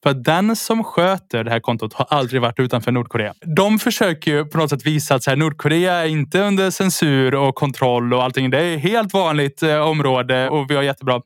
[0.02, 3.34] För den som sköter det här kontot har aldrig varit utanför Nordkorea.
[3.56, 7.34] De försöker ju på något sätt visa att så här, Nordkorea är inte under censur
[7.34, 8.50] och kontroll och allting.
[8.50, 11.20] Det är ett helt vanligt eh, område och vi har jättebra.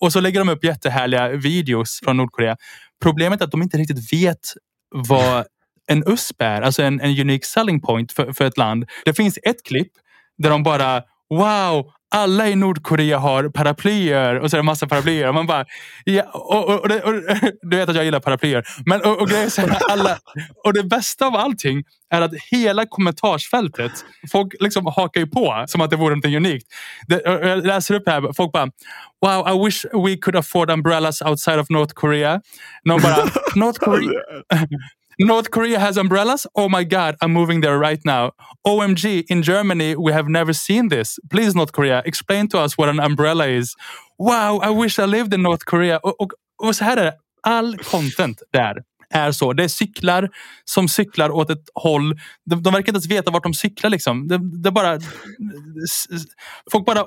[0.00, 2.56] Och så lägger de upp jättehärliga videos från Nordkorea.
[3.02, 4.52] Problemet är att de inte riktigt vet
[4.90, 5.44] vad
[5.86, 8.84] en USP är, alltså en, en unique selling point för, för ett land.
[9.04, 9.92] Det finns ett klipp
[10.38, 15.28] där de bara Wow, alla i Nordkorea har paraplyer och så är det massa paraplyer.
[15.28, 15.64] Och man bara,
[16.04, 17.14] ja, och, och, och, och,
[17.62, 18.64] du vet att jag gillar paraplyer.
[18.86, 20.18] Men, och, och, så här, alla,
[20.64, 23.92] och det bästa av allting är att hela kommentarsfältet,
[24.32, 26.66] folk liksom hakar ju på som att det vore något unikt.
[27.08, 28.70] Det, jag läser upp här, folk bara
[29.20, 32.40] Wow, I wish we could afford umbrellas outside of North Korea.
[32.84, 33.16] Någon bara,
[33.54, 34.20] North Korea,
[35.18, 36.46] North Korea has umbrellas?
[36.54, 38.32] Oh my God, I'm moving there right now.
[38.66, 41.18] OMG, in Germany, we have never seen this.
[41.30, 43.74] Please, North Korea, explain to us what an umbrella is.
[44.18, 45.98] Wow, I wish I lived in North Korea.
[45.98, 47.14] Och, och, och så här är det.
[47.42, 49.52] All content där är så.
[49.52, 50.30] Det är cyklar
[50.64, 52.18] som cyklar åt ett håll.
[52.44, 53.90] De, de verkar inte ens veta vart de cyklar.
[53.90, 54.28] Liksom.
[54.28, 54.98] Det, det är bara...
[56.72, 57.04] Folk bara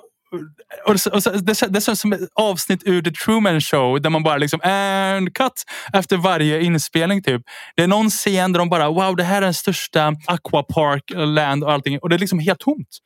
[0.85, 4.09] och så, och så, det, det känns som ett avsnitt ur The Truman Show där
[4.09, 5.63] man bara liksom and cut
[5.93, 7.23] efter varje inspelning.
[7.23, 7.41] typ.
[7.75, 11.63] Det är någon scen där de bara wow, det här är den största aquapark land
[11.63, 12.97] och allting och det är liksom helt tomt.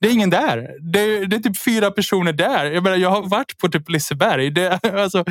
[0.00, 0.70] Det är ingen där.
[0.92, 2.64] Det är, det är typ fyra personer där.
[2.64, 4.50] Jag, menar, jag har varit på typ Liseberg.
[4.50, 5.24] Det, alltså,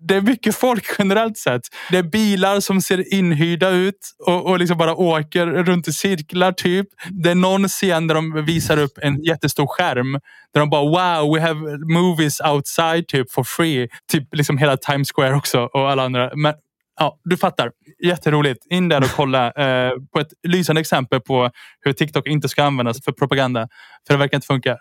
[0.00, 1.62] det är mycket folk generellt sett.
[1.90, 6.52] Det är bilar som ser inhyrda ut och, och liksom bara åker runt i cirklar
[6.52, 6.86] typ.
[7.10, 10.12] Det är någon scen där de visar upp en jättestor skärm
[10.54, 13.88] där de bara wow, we have movies outside typ for free.
[14.12, 16.30] Typ liksom hela Times Square också och alla andra.
[16.36, 16.54] Men
[17.00, 17.70] Ja, du fattar.
[18.04, 18.66] Jätteroligt.
[18.70, 23.04] In där och kolla eh, på ett lysande exempel på hur TikTok inte ska användas
[23.04, 23.68] för propaganda.
[24.06, 24.78] För det verkar inte funka.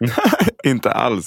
[0.64, 1.26] inte alls.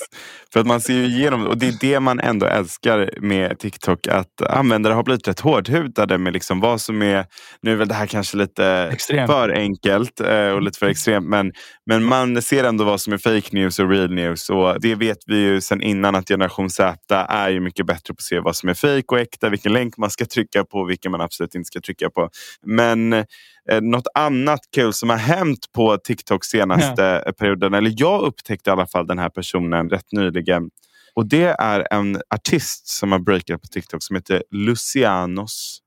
[0.54, 4.08] För att man ser ju igenom och det är det man ändå älskar med TikTok.
[4.08, 7.26] Att användare har blivit rätt hårdhudade med liksom vad som är,
[7.62, 9.32] nu är väl det här kanske lite Extremt.
[9.32, 11.28] för enkelt eh, och lite för extremt.
[11.28, 11.52] Men,
[11.86, 14.50] men man ser ändå vad som är fake news och real news.
[14.50, 16.98] Och det vet vi ju sedan innan att generation Z
[17.30, 19.50] är ju mycket bättre på att se vad som är fake och äkta.
[19.50, 22.30] Vilken länk man ska trycka på och vilken man absolut inte ska trycka på.
[22.66, 23.26] Men
[23.70, 27.32] eh, något annat kul som har hänt på TikTok senaste ja.
[27.32, 30.70] perioden, eller jag upptäckte i alla fall den här personen rätt nyligen.
[31.16, 35.80] Och det är en artist som har breakat på TikTok som heter Lucianos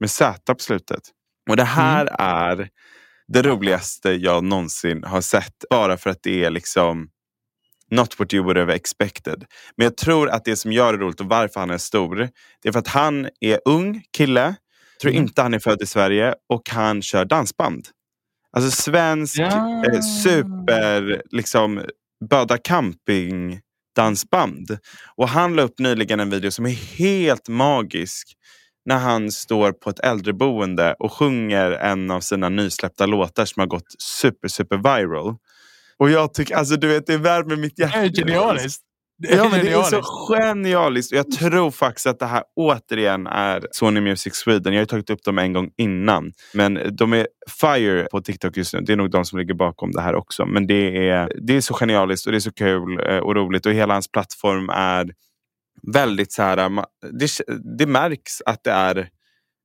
[0.00, 1.02] med Z på slutet.
[1.50, 2.14] Och det här mm.
[2.18, 2.68] är
[3.28, 5.64] det roligaste jag någonsin har sett.
[5.70, 7.08] Bara för att det är liksom
[7.90, 9.44] not what you would have expected.
[9.76, 12.16] Men jag tror att det som gör det roligt och varför han är stor,
[12.62, 14.54] det är för att han är ung kille.
[15.02, 15.22] Tror mm.
[15.22, 17.88] inte han är född i Sverige och han kör dansband.
[18.56, 19.84] Alltså svensk Ja.
[19.86, 21.82] eh, super, liksom
[22.30, 23.60] Böda camping
[23.96, 24.78] dansband.
[25.16, 28.32] Och han la upp nyligen en video som är helt magisk.
[28.84, 33.66] När han står på ett äldreboende och sjunger en av sina nysläppta låtar som har
[33.66, 35.36] gått super, super viral.
[35.98, 38.14] Och jag tycker, alltså du vet, det värmer mitt Det är hjärta.
[38.16, 38.82] genialiskt.
[39.22, 41.12] Det är Ja, men det är så genialiskt.
[41.12, 44.72] Jag tror faktiskt att det här återigen är Sony Music Sweden.
[44.72, 46.32] Jag har tagit upp dem en gång innan.
[46.54, 47.26] Men de är
[47.60, 48.80] fire på TikTok just nu.
[48.80, 50.46] Det är nog de som ligger bakom det här också.
[50.46, 53.66] Men det är, det är så genialiskt och det är så kul eh, och roligt.
[53.66, 55.10] Och hela hans plattform är
[55.92, 56.70] väldigt så här...
[57.12, 57.28] Det,
[57.78, 59.08] det märks att det är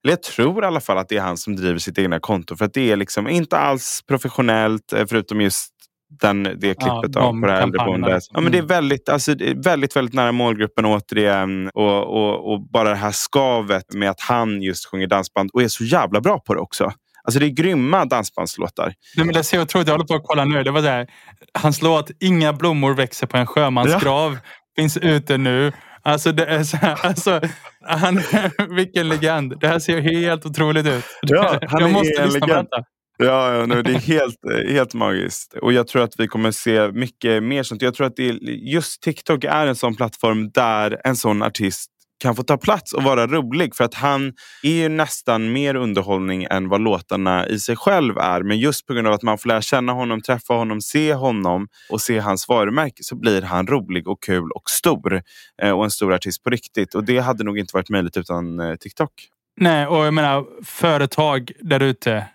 [0.04, 2.56] eller jag tror i alla fall att det är han som driver sitt egna konto.
[2.56, 5.74] För att det är liksom inte alls professionellt, eh, förutom just
[6.10, 8.14] den, det klippet ja, av på det här äldreboendet.
[8.14, 8.32] Liksom.
[8.36, 8.68] Ja, men det är mm.
[8.68, 11.70] väldigt, alltså, väldigt, väldigt nära målgruppen återigen.
[11.74, 15.68] Och, och, och bara det här skavet med att han just sjunger dansband och är
[15.68, 16.92] så jävla bra på det också.
[17.24, 18.94] Alltså det är grymma dansbandslåtar.
[19.16, 19.88] Nej, men det är så otroligt.
[19.88, 20.64] Jag håller på att kolla nu.
[20.64, 21.08] Det var där.
[21.54, 24.40] Hans låt Inga blommor växer på en sjömansgrav ja.
[24.76, 25.72] finns ute nu.
[26.04, 27.42] Alltså, det är så här, alltså
[27.82, 28.22] han,
[28.76, 29.60] vilken legend.
[29.60, 31.06] Det här ser helt otroligt ut.
[31.22, 32.70] Ja, han jag måste lyssna legend.
[32.70, 32.84] på detta.
[33.18, 35.54] Ja, ja nej, det är helt, helt magiskt.
[35.62, 37.82] Och jag tror att vi kommer se mycket mer sånt.
[37.82, 38.34] Jag tror att det är,
[38.74, 43.04] just TikTok är en sån plattform där en sån artist kan få ta plats och
[43.04, 43.76] vara rolig.
[43.76, 48.44] För att han är ju nästan mer underhållning än vad låtarna i sig själv är.
[48.44, 51.68] Men just på grund av att man får lära känna honom, träffa honom, se honom
[51.90, 55.22] och se hans varumärke så blir han rolig och kul och stor.
[55.62, 56.96] Eh, och en stor artist på riktigt.
[56.96, 59.12] Och det hade nog inte varit möjligt utan eh, TikTok.
[59.60, 62.28] Nej, och jag menar företag där ute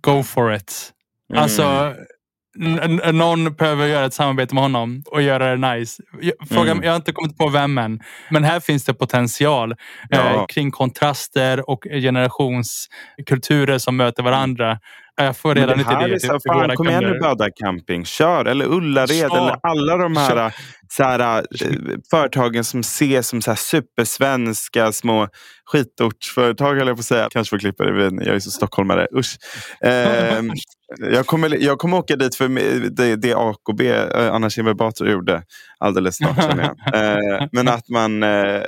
[0.00, 0.92] go for it.
[1.34, 1.94] Alltså,
[2.58, 3.18] mm.
[3.18, 6.02] någon behöver göra ett samarbete med honom och göra det nice.
[6.50, 6.84] Fråga, mm.
[6.84, 8.00] Jag har inte kommit på vem än.
[8.30, 9.74] Men här finns det potential
[10.08, 10.34] ja.
[10.34, 14.78] eh, kring kontraster och generationskulturer som möter varandra.
[15.24, 16.18] Jag får redan lite idéer.
[16.18, 18.44] Till, till fan, kom igen nu Böda Camping, kör!
[18.44, 19.36] Eller Ullared kör.
[19.36, 20.52] eller alla de här, kör.
[20.88, 21.44] så här äh,
[22.10, 25.28] företagen som ses som så här supersvenska små
[25.72, 27.28] skitortsföretag, höll jag att säga.
[27.30, 29.06] Kanske får klippa det, jag är så stockholmare.
[29.16, 29.36] Usch.
[29.84, 30.42] Eh,
[31.12, 32.48] jag, kommer, jag kommer åka dit för
[32.90, 35.42] det, det AKB, eh, Anna Kinberg Batra gjorde
[35.78, 36.38] alldeles snart.
[36.94, 38.60] eh, men att man eh,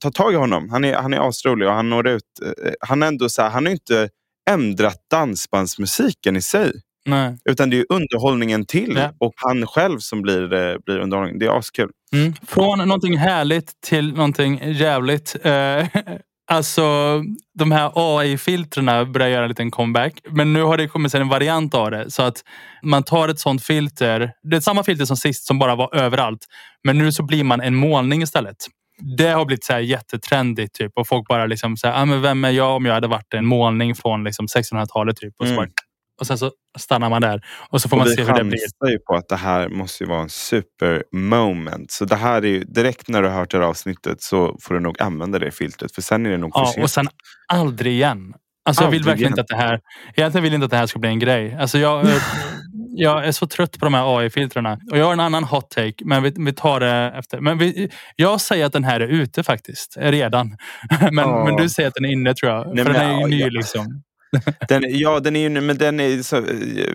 [0.00, 0.70] tar tag i honom.
[0.70, 2.22] Han är, han är asrolig och han når ut.
[2.64, 4.08] Eh, han är ändå så här, han är inte
[4.50, 6.72] ändrat dansbandsmusiken i sig.
[7.06, 7.36] Nej.
[7.50, 9.12] Utan det är underhållningen till ja.
[9.20, 11.38] och han själv som blir, eh, blir underhållning.
[11.38, 11.90] Det är askul.
[12.12, 12.34] Mm.
[12.46, 15.36] Från någonting härligt till någonting jävligt.
[15.42, 15.86] Eh,
[16.50, 17.22] alltså
[17.58, 20.12] de här AI-filtrerna börjar göra en liten comeback.
[20.30, 22.10] Men nu har det kommit en variant av det.
[22.10, 22.42] Så att
[22.82, 24.32] man tar ett sånt filter.
[24.50, 26.46] Det är samma filter som sist som bara var överallt.
[26.84, 28.56] Men nu så blir man en målning istället
[29.16, 32.22] det har blivit så här jättetrendigt typ och folk bara liksom så här, ah, men
[32.22, 35.52] vem är jag om jag hade varit en målning från liksom 1600-talet typ och, så
[35.52, 35.70] mm.
[36.20, 37.40] och sen så stannar man där
[37.70, 38.58] och så får och man se hur det blir.
[38.80, 41.90] Vi ju på att det här måste ju vara en super moment.
[41.90, 44.74] Så det här är ju, direkt när du har hört det här avsnittet så får
[44.74, 46.74] du nog använda det filtret för sen är det nog ja.
[46.82, 47.08] Och sen
[47.52, 48.34] aldrig igen.
[48.64, 49.80] Alltså jag vill verkligen inte att det här,
[50.14, 51.56] egentligen vill inte att det här ska bli en grej.
[51.60, 52.06] Alltså jag,
[52.96, 54.78] jag är så trött på de här AI-filtrerna.
[54.90, 57.40] Och jag har en annan hot take, men vi, vi tar det efter.
[57.40, 60.56] Men vi, jag säger att den här är ute faktiskt, redan.
[61.12, 61.44] Men, oh.
[61.44, 62.74] men du säger att den är inne tror jag.
[62.74, 63.48] Nej, för men, den är ju ny ja.
[63.48, 64.02] liksom.
[64.68, 66.36] Den, ja, den är ju, men den är så,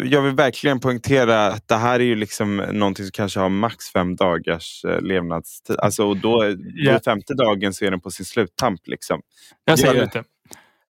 [0.06, 3.92] jag vill verkligen poängtera att det här är ju liksom någonting som kanske har max
[3.92, 5.76] fem dagars eh, levnadstid.
[5.80, 6.46] Alltså, och då,
[6.86, 7.02] yeah.
[7.02, 8.88] Femte dagen så är den på sin sluttamp.
[8.88, 9.22] Liksom.
[9.66, 10.24] Jag säger ute.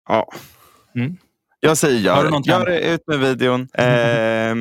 [0.08, 0.32] Ja.
[0.94, 1.16] Mm.
[1.66, 3.68] Jag säger gör, gör det, ut med videon.
[3.78, 4.54] Eh,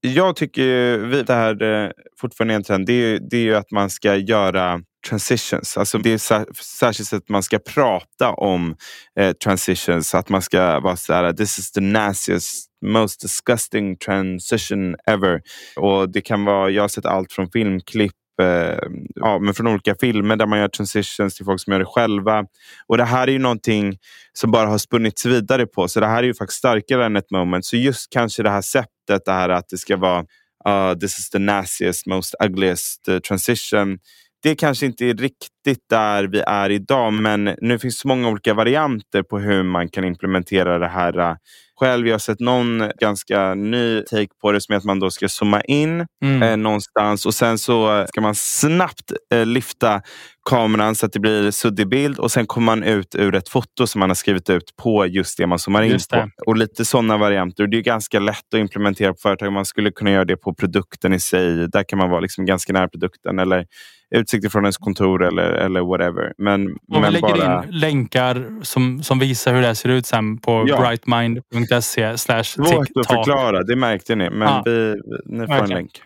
[0.00, 1.90] jag tycker det här eh,
[2.20, 2.86] fortfarande är en trend.
[2.86, 5.76] Det är, det är ju att man ska göra transitions.
[5.76, 6.18] Alltså det är
[6.62, 8.76] särskilt att man ska prata om
[9.20, 10.14] eh, transitions.
[10.14, 15.40] Att man ska vara så här, this is the nastiest, most disgusting transition ever.
[15.76, 18.78] Och det kan vara, jag har sett allt från filmklipp eh,
[19.14, 22.44] ja, men från olika filmer där man gör transitions till folk som gör det själva.
[22.86, 23.98] Och det här är ju någonting
[24.32, 25.88] som bara har spunnits vidare på.
[25.88, 27.64] Så det här är ju faktiskt starkare än ett moment.
[27.64, 30.24] Så just kanske det här sättet, det här att det ska vara
[30.68, 33.98] uh, this is the nastiest, most ugliest uh, transition.
[34.42, 39.22] Det kanske inte är riktigt där vi är idag, men nu finns många olika varianter
[39.22, 41.36] på hur man kan implementera det här
[41.80, 42.06] själv.
[42.06, 45.28] Jag har sett någon ganska ny take på det som är att man då ska
[45.28, 46.42] zooma in mm.
[46.42, 50.02] eh, någonstans och sen så ska man snabbt eh, lyfta
[50.50, 53.86] kameran så att det blir suddig bild och sen kommer man ut ur ett foto
[53.86, 56.28] som man har skrivit ut på just det man zoomar in på.
[56.46, 57.66] Och lite sådana varianter.
[57.66, 59.52] Det är ganska lätt att implementera på företag.
[59.52, 61.68] Man skulle kunna göra det på produkten i sig.
[61.68, 63.38] Där kan man vara liksom ganska nära produkten.
[63.38, 63.66] Eller
[64.14, 66.32] utsikt från ens kontor eller, eller whatever.
[66.38, 67.64] Men, och men vi lägger bara...
[67.64, 70.80] in länkar som, som visar hur det ser ut sen på ja.
[70.80, 74.30] brightmind.se Svårt att förklara, det märkte ni.
[74.30, 74.62] Men ja.
[74.64, 74.94] vi,
[75.26, 75.60] ni får okay.
[75.60, 76.02] en länk.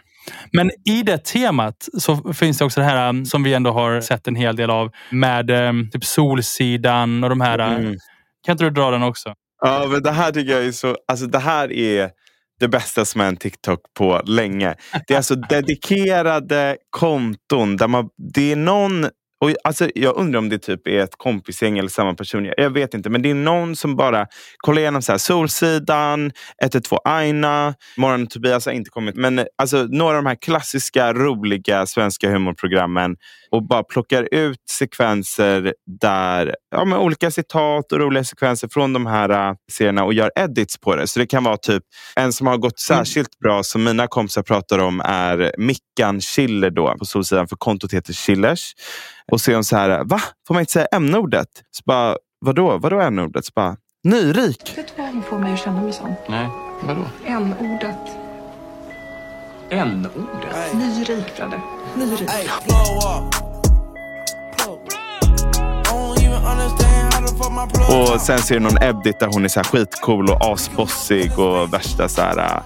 [0.53, 4.01] Men i det temat så finns det också det här um, som vi ändå har
[4.01, 7.59] sett en hel del av med um, typ Solsidan och de här.
[7.59, 7.96] Uh, mm.
[8.46, 9.34] Kan inte du dra den också?
[9.62, 10.96] Ja, men det här tycker jag är så...
[11.09, 12.11] Alltså det här är
[12.61, 14.74] det bästa som är en TikTok på länge.
[15.06, 19.06] Det är alltså dedikerade konton där man, det är någon
[19.44, 22.52] och alltså, jag undrar om det typ är ett kompisgäng eller samma person.
[22.56, 23.11] Jag vet inte.
[23.11, 24.26] Men det är någon som bara
[24.58, 26.32] kollar igenom så här, Solsidan,
[26.62, 29.16] 112 Aina, Morgon Tobias har inte kommit.
[29.16, 33.16] Men alltså, några av de här klassiska, roliga svenska humorprogrammen
[33.51, 39.07] och bara plockar ut sekvenser där, ja, med olika citat och roliga sekvenser från de
[39.07, 41.07] här uh, serierna och gör edits på det.
[41.07, 41.82] Så det kan vara typ
[42.16, 43.05] en som har gått mm.
[43.05, 47.92] särskilt bra som mina kompisar pratar om är Mickan Schiller då på Solsidan för kontot
[47.92, 48.74] heter Schillers.
[49.32, 50.20] Och så är hon så här, va?
[50.46, 51.48] Får man inte säga n-ordet?
[51.70, 52.78] Så bara, vadå?
[52.78, 53.44] Vadå n-ordet?
[53.44, 54.72] Så bara, nyrik.
[54.76, 56.14] Vet du vad hon får mig att känna mig som?
[56.28, 56.48] Nej,
[56.82, 57.07] vadå?
[57.26, 58.20] N-ordet.
[59.73, 60.75] N-ordet?
[60.75, 61.61] Nyrik, Fredde.
[61.95, 62.31] Nyrik.
[67.91, 71.75] Och sen ser du någon edit där hon är så här skitcool och asbossig och
[71.75, 72.62] värsta så här uh,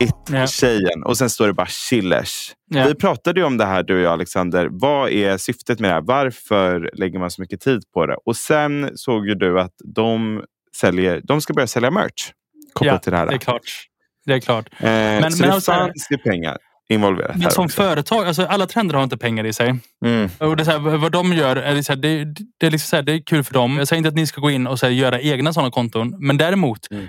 [0.00, 1.02] it-tjejen.
[1.04, 2.52] Och sen står det bara chillers.
[2.74, 2.88] Yeah.
[2.88, 4.68] Vi pratade ju om det här du och jag Alexander.
[4.70, 6.02] Vad är syftet med det här?
[6.02, 8.16] Varför lägger man så mycket tid på det?
[8.24, 10.42] Och sen såg ju du att de,
[10.76, 12.30] säljer, de ska börja sälja merch
[12.72, 13.26] kopplat ja, till det här.
[13.26, 13.88] det är klart.
[14.24, 14.68] Det är klart.
[14.78, 16.56] Eh, men, så men det alltså, fanns ju pengar
[16.88, 17.36] involverat.
[17.36, 17.82] Men som också.
[17.82, 19.74] företag, alltså alla trender har inte pengar i sig.
[20.04, 20.30] Mm.
[20.38, 22.24] Och det är så här, vad de gör, är det, så här, det,
[22.60, 23.78] det, är liksom så här, det är kul för dem.
[23.78, 26.26] Jag säger inte att ni ska gå in och så här, göra egna sådana konton.
[26.26, 27.08] Men däremot, mm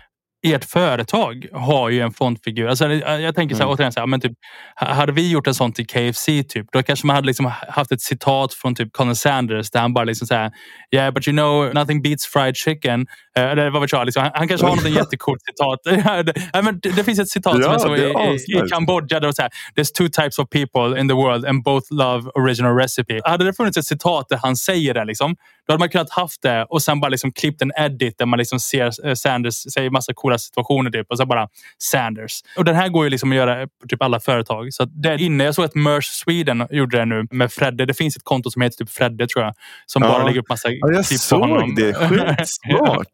[0.53, 2.67] ert företag har ju en frontfigur.
[2.67, 3.75] Alltså, jag tänker så här, mm.
[3.75, 4.31] återigen, så här, men typ,
[4.75, 8.01] hade vi gjort en sån till KFC, typ, då kanske man hade liksom haft ett
[8.01, 10.49] citat från typ Colin Sanders där han bara liksom så
[10.91, 12.99] Yeah, but you know, nothing beats fried chicken.
[13.39, 15.79] Uh, det, vad vet jag, liksom, han, han kanske har något jättecoolt citat.
[16.25, 19.19] det, men det, det, finns ett citat ja, som är så i, i, i Kambodja.
[19.19, 22.29] Där det så här, There's two types of people in the world and both love
[22.35, 23.21] original recipe.
[23.23, 25.35] Hade det funnits ett citat där han säger det, liksom,
[25.67, 28.39] då hade man kunnat haft det och sen bara liksom klippt en edit där man
[28.39, 32.41] liksom ser eh, Sanders säger massa coola situationer typ och så bara Sanders.
[32.57, 34.73] Och den här går ju liksom att göra på typ alla företag.
[34.73, 35.43] Så det är inne.
[35.43, 37.85] Jag såg att Merch Sweden gjorde det nu med Fredde.
[37.85, 39.53] Det finns ett konto som heter typ Fredde tror jag.
[39.85, 40.09] Som ja.
[40.09, 41.75] bara lägger upp massa ja, jag såg på honom.
[41.75, 41.93] det.
[42.37, 43.07] Skitsmart.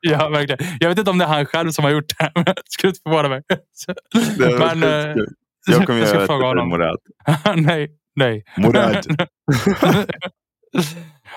[0.00, 0.58] Ja, verkligen.
[0.80, 2.32] Jag vet inte om det är han själv som har gjort det.
[2.44, 3.42] Men skulle inte förvåna mig.
[4.58, 5.16] Men, eh,
[5.66, 6.98] jag kommer göra det till Morad.
[7.56, 8.44] nej, nej.
[8.56, 9.06] Morad.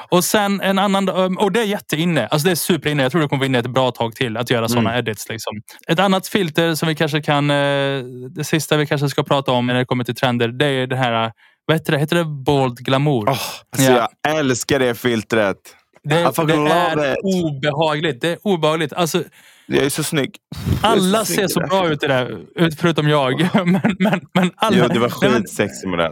[0.09, 2.27] Och sen en annan, och det är jätteinne.
[2.27, 3.03] Alltså det är superinne.
[3.03, 4.99] Jag tror det kommer vara inne ett bra tag till att göra sådana mm.
[4.99, 5.29] edits.
[5.29, 5.53] Liksom.
[5.87, 9.67] Ett annat filter som vi kanske kan, eh, det sista vi kanske ska prata om
[9.67, 11.31] när det kommer till trender, det är det här,
[11.65, 11.99] vad heter det?
[11.99, 13.29] Heter det Bold Glamour?
[13.29, 14.09] Oh, alltså ja.
[14.21, 15.57] Jag älskar det filtret.
[16.03, 16.15] Det,
[16.47, 18.21] det är obehagligt.
[18.21, 18.93] Det är obehagligt.
[18.93, 19.23] Alltså,
[19.65, 20.35] jag är så snygg.
[20.81, 22.37] Alla så ser så bra ut i det,
[22.79, 23.49] förutom jag.
[23.65, 26.11] men, men, men alla, jo, det var skitsexig med det.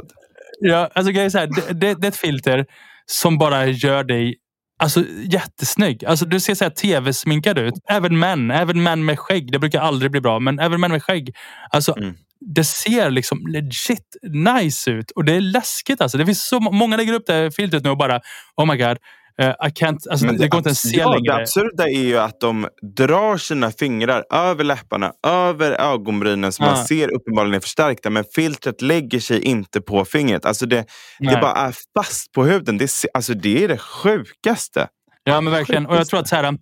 [0.59, 2.65] Ja, alltså grejen är så här, det, det, det är ett filter
[3.05, 4.35] som bara gör dig
[4.79, 6.05] Alltså jättesnygg.
[6.05, 7.73] Alltså, du ser så här tv-sminkad ut.
[7.89, 8.51] Även män.
[8.51, 9.51] Även män med skägg.
[9.51, 10.39] Det brukar aldrig bli bra.
[10.39, 11.35] Men även män med skägg.
[11.69, 12.15] Alltså, mm.
[12.39, 15.11] Det ser liksom legit nice ut.
[15.11, 16.01] Och det är läskigt.
[16.01, 16.17] Alltså.
[16.17, 18.21] Det finns så många lägger upp det här filtret nu och bara
[18.55, 18.97] Oh my god.
[19.41, 21.33] Uh, I can't, alltså, det, det går inte ens se ja, längre.
[21.35, 22.67] Det absurda är ju att de
[22.97, 26.71] drar sina fingrar över läpparna, över ögonbrynen som ah.
[26.71, 28.09] man ser uppenbarligen är förstärkta.
[28.09, 30.45] Men filtret lägger sig inte på fingret.
[30.45, 30.85] Alltså det,
[31.19, 32.77] det bara är fast på huden.
[32.77, 34.87] Det, alltså det är det sjukaste.
[35.23, 35.85] Ja men verkligen.
[35.85, 36.57] Och jag tror att så här,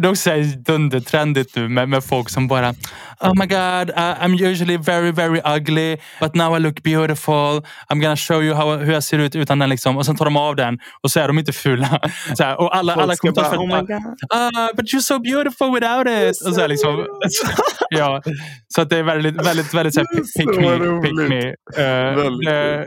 [0.00, 0.30] det är också
[0.66, 2.74] dundertrendigt nu med, med folk som bara
[3.20, 7.62] Oh my god, uh, I'm usually very very ugly but now I look beautiful.
[7.88, 9.70] I'm gonna show you how, hur jag ser ut utan den.
[9.70, 9.96] Liksom.
[9.96, 12.00] Och sen tar de av den och så är de inte fula.
[12.36, 16.46] Så här, och alla, alla kommentarer oh uh, But you're so beautiful without it.
[16.46, 17.06] Och så här, liksom,
[17.90, 18.22] ja,
[18.68, 20.06] så att det är väldigt, väldigt, väldigt så här,
[20.38, 21.02] pick, me.
[21.02, 21.54] Pick me.
[21.82, 22.84] Uh,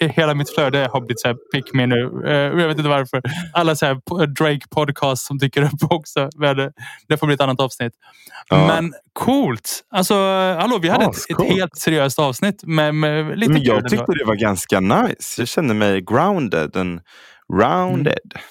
[0.00, 2.10] hela mitt flöde har blivit så här pick me nu.
[2.24, 3.22] Uh, jag vet inte varför.
[3.52, 6.30] Alla så här Drake podcast som dyker upp också.
[6.36, 6.56] Men
[7.08, 7.92] det får bli ett annat avsnitt.
[8.48, 8.66] Ja.
[8.66, 9.84] Men coolt!
[9.90, 10.14] Alltså,
[10.58, 14.24] hallå, vi hade ett, ett, helt seriöst avsnitt med, med lite Men Jag tyckte det
[14.24, 15.40] var ganska nice.
[15.40, 17.00] Jag kände mig grounded and
[17.52, 18.32] rounded.
[18.34, 18.44] Mm.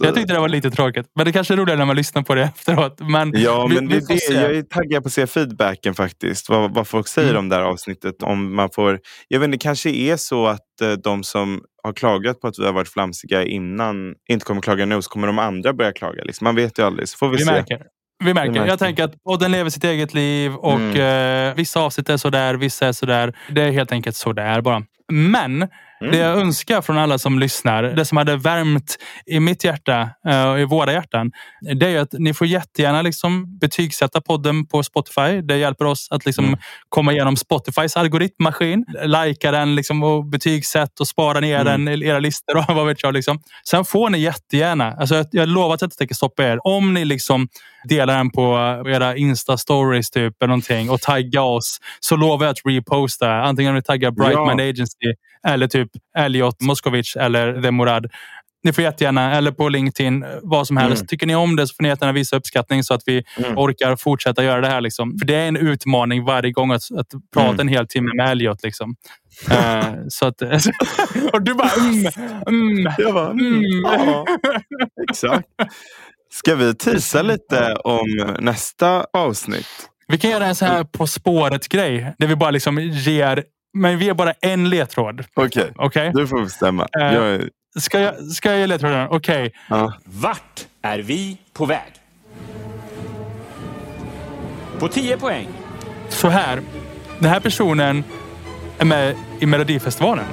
[0.00, 1.06] Jag tyckte det var lite tråkigt.
[1.14, 3.00] Men det kanske är roligare när man lyssnar på det efteråt.
[3.00, 6.48] Men ja, vi, men det, det, jag är taggad på att se feedbacken faktiskt.
[6.48, 7.38] Vad, vad folk säger mm.
[7.38, 8.22] om det här avsnittet.
[8.22, 11.92] Om man får, jag vet inte, det kanske är så att eh, de som har
[11.92, 15.02] klagat på att vi har varit flamsiga innan inte kommer klaga nu.
[15.02, 16.24] Så kommer de andra börja klaga.
[16.24, 16.44] Liksom.
[16.44, 17.08] Man vet ju aldrig.
[17.08, 17.52] Så får vi, vi se.
[17.52, 17.82] Märker.
[18.24, 18.52] Vi märker.
[18.52, 18.70] Vi märker.
[18.70, 21.48] Jag tänker att podden lever sitt eget liv och mm.
[21.48, 23.36] eh, vissa avsnitt är sådär, vissa är sådär.
[23.50, 24.82] Det är helt enkelt så det är bara.
[25.12, 25.68] Men
[26.00, 26.12] Mm.
[26.12, 30.48] Det jag önskar från alla som lyssnar, det som hade värmt i mitt hjärta eh,
[30.50, 31.30] och i våra hjärtan,
[31.74, 35.40] det är att ni får jättegärna liksom betygsätta podden på Spotify.
[35.42, 36.58] Det hjälper oss att liksom mm.
[36.88, 38.84] komma igenom Spotifys algoritmmaskin.
[39.04, 41.84] Lajka den liksom och betygsätt och spara ner mm.
[41.84, 43.14] den i era listor och vad vet jag.
[43.14, 43.40] Liksom.
[43.70, 47.04] Sen får ni jättegärna, alltså jag lovar att jag inte tänker stoppa er, om ni
[47.04, 47.48] liksom
[47.84, 52.58] delar den på era Insta-stories typ eller någonting och tagga oss så lovar jag att
[52.64, 53.32] reposta.
[53.32, 54.64] Antingen om ni taggar Brightman ja.
[54.64, 55.14] Agency
[55.46, 55.87] eller typ
[56.18, 58.06] Elliot Moskovic eller The Morad.
[58.64, 61.00] ni får jättegärna, eller på LinkedIn, vad som helst.
[61.00, 61.06] Mm.
[61.06, 63.58] Tycker ni om det så får ni jättegärna visa uppskattning så att vi Mm.
[63.58, 64.80] orkar fortsätta göra det här.
[64.80, 65.18] Liksom.
[65.18, 67.60] För det är en utmaning varje gång att, att prata Mm.
[67.60, 68.62] en hel timme med Elliot.
[68.62, 68.94] Liksom.
[69.50, 70.42] Eh, så att,
[71.32, 72.06] och du bara mm,
[72.48, 73.64] mm, Jag bara, mm, mm.
[73.84, 74.24] ja,
[75.10, 75.48] exakt.
[76.32, 79.66] Ska vi tisa lite om nästa avsnitt?
[80.08, 82.14] Vi kan göra en sån här På spåret-grej.
[82.18, 83.44] Där vi bara liksom ger,
[83.78, 85.24] men vi ger bara en ledtråd.
[85.34, 86.10] Okej, Okej?
[86.14, 86.88] du får bestämma.
[87.00, 87.14] Eh.
[87.14, 87.48] Jag är,
[87.80, 89.08] Ska, jag, ska jag ge ledtråden?
[89.10, 89.52] Okej.
[89.68, 89.92] ja.
[90.04, 91.92] Vart är vi på väg?
[94.78, 95.48] På 10 poäng.
[96.08, 96.60] Så här.
[97.18, 98.04] Den här personen
[98.78, 100.24] är med i Melodifestivalen.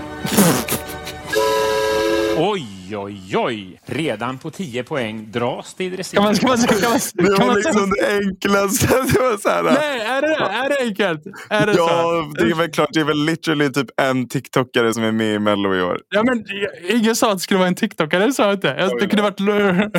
[2.37, 3.79] Oj, oj, oj.
[3.85, 6.23] Redan på 10 poäng dras det i Kan dressing.
[6.23, 8.87] man, kan man, kan man, Det kan var man liksom det enklaste.
[9.13, 10.35] Det var så här, Nej, är det?
[10.35, 11.21] Är det enkelt?
[11.49, 11.79] Är det så?
[11.79, 12.89] ja, det är väl klart.
[12.93, 15.99] Det är väl literally typ en TikTokare som är med i Mello i år.
[16.09, 16.43] Ja, men,
[16.89, 18.75] ingen sa att det skulle vara en TikTokare, det sa jag inte.
[18.79, 19.39] Jag, det kunde varit...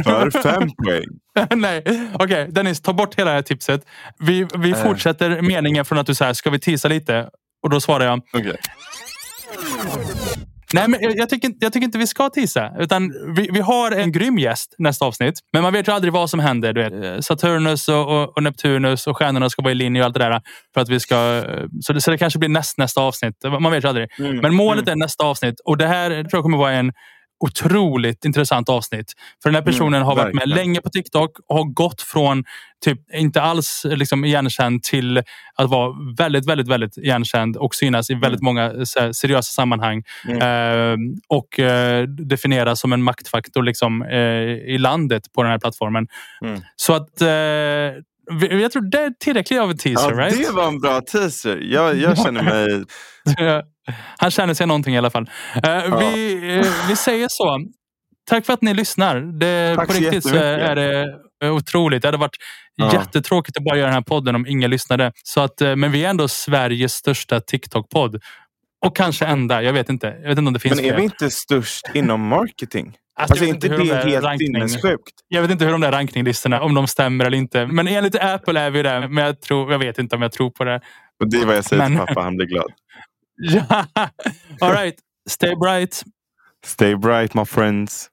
[0.05, 1.05] För fem poäng.
[1.61, 1.83] Nej,
[2.15, 2.49] okej.
[2.51, 3.87] Dennis, ta bort hela det här tipset.
[4.19, 4.83] Vi, vi Äh.
[4.83, 7.29] fortsätter meningen från att du säger ska vi tisa lite?
[7.63, 8.57] Och då svarar jag, Okej.
[10.81, 12.73] Nej men jag, jag, tycker, inte- jag tycker inte vi ska tisa.
[12.79, 15.35] Utan vi, vi har en grym gäst nästa avsnitt.
[15.53, 16.73] Men man vet ju aldrig vad som händer.
[16.73, 17.25] Du vet.
[17.25, 20.41] Saturnus och, och, och Neptunus och stjärnorna ska vara i linje och allt det där.
[20.75, 21.43] För att vi ska,
[21.81, 23.35] så, det, så det kanske blir näst, nästa avsnitt.
[23.61, 24.09] Man vet ju aldrig.
[24.19, 24.37] Mm.
[24.37, 25.55] Men målet är nästa avsnitt.
[25.65, 26.93] Och det här tror jag kommer vara en
[27.41, 29.13] otroligt intressant avsnitt.
[29.43, 32.45] För den här personen har varit med länge på TikTok och har gått från
[32.85, 35.23] typ inte alls liksom igenkänd till
[35.55, 40.03] att vara väldigt, väldigt, väldigt igenkänd och synas i väldigt många så här, seriösa sammanhang.
[40.29, 40.97] Eh,
[41.29, 44.19] och eh, definieras som en maktfaktor liksom, eh,
[44.75, 46.07] i landet på den här plattformen.
[46.45, 46.61] Mm.
[46.77, 47.29] Så att eh,
[48.51, 50.47] jag tror det är tillräckligt av en teaser, Ja, right?
[50.47, 51.59] det var en bra teaser.
[51.63, 52.85] Jag, jag känner mig...
[54.19, 55.31] Han känner sig någonting i alla fall.
[55.65, 57.59] Eh, vi, eh, vi säger så.
[58.29, 59.17] Tack för att ni lyssnar.
[59.21, 61.07] Det, Tack på riktigt så är det
[61.51, 62.03] otroligt.
[62.03, 62.37] Det hade varit
[62.79, 62.93] Ja.
[62.93, 65.13] jättetråkigt att bara göra den här podden om ingen lyssnade.
[65.25, 68.21] Så att, eh, men vi är ändå Sveriges största TikTok-podd.
[68.87, 69.63] Och kanske enda.
[69.63, 70.07] Jag vet inte.
[70.07, 70.97] Jag vet inte om det finns Men är fler.
[70.97, 72.87] vi inte störst inom marketing?
[73.21, 75.13] Alltså, Alltså inte det där helt ranking- sinnessjukt?
[75.29, 77.67] Jag vet inte hur de där rankinglistorna, om de stämmer eller inte.
[77.67, 79.09] Men enligt Apple är vi det.
[79.09, 80.81] Men jag, tror, jag vet inte om jag tror på det.
[81.21, 82.67] Och det är vad jag säger till Men- pappa, han blir glad.
[84.63, 85.01] All right.
[85.27, 86.03] Stay bright.
[86.63, 88.11] Stay bright my friends.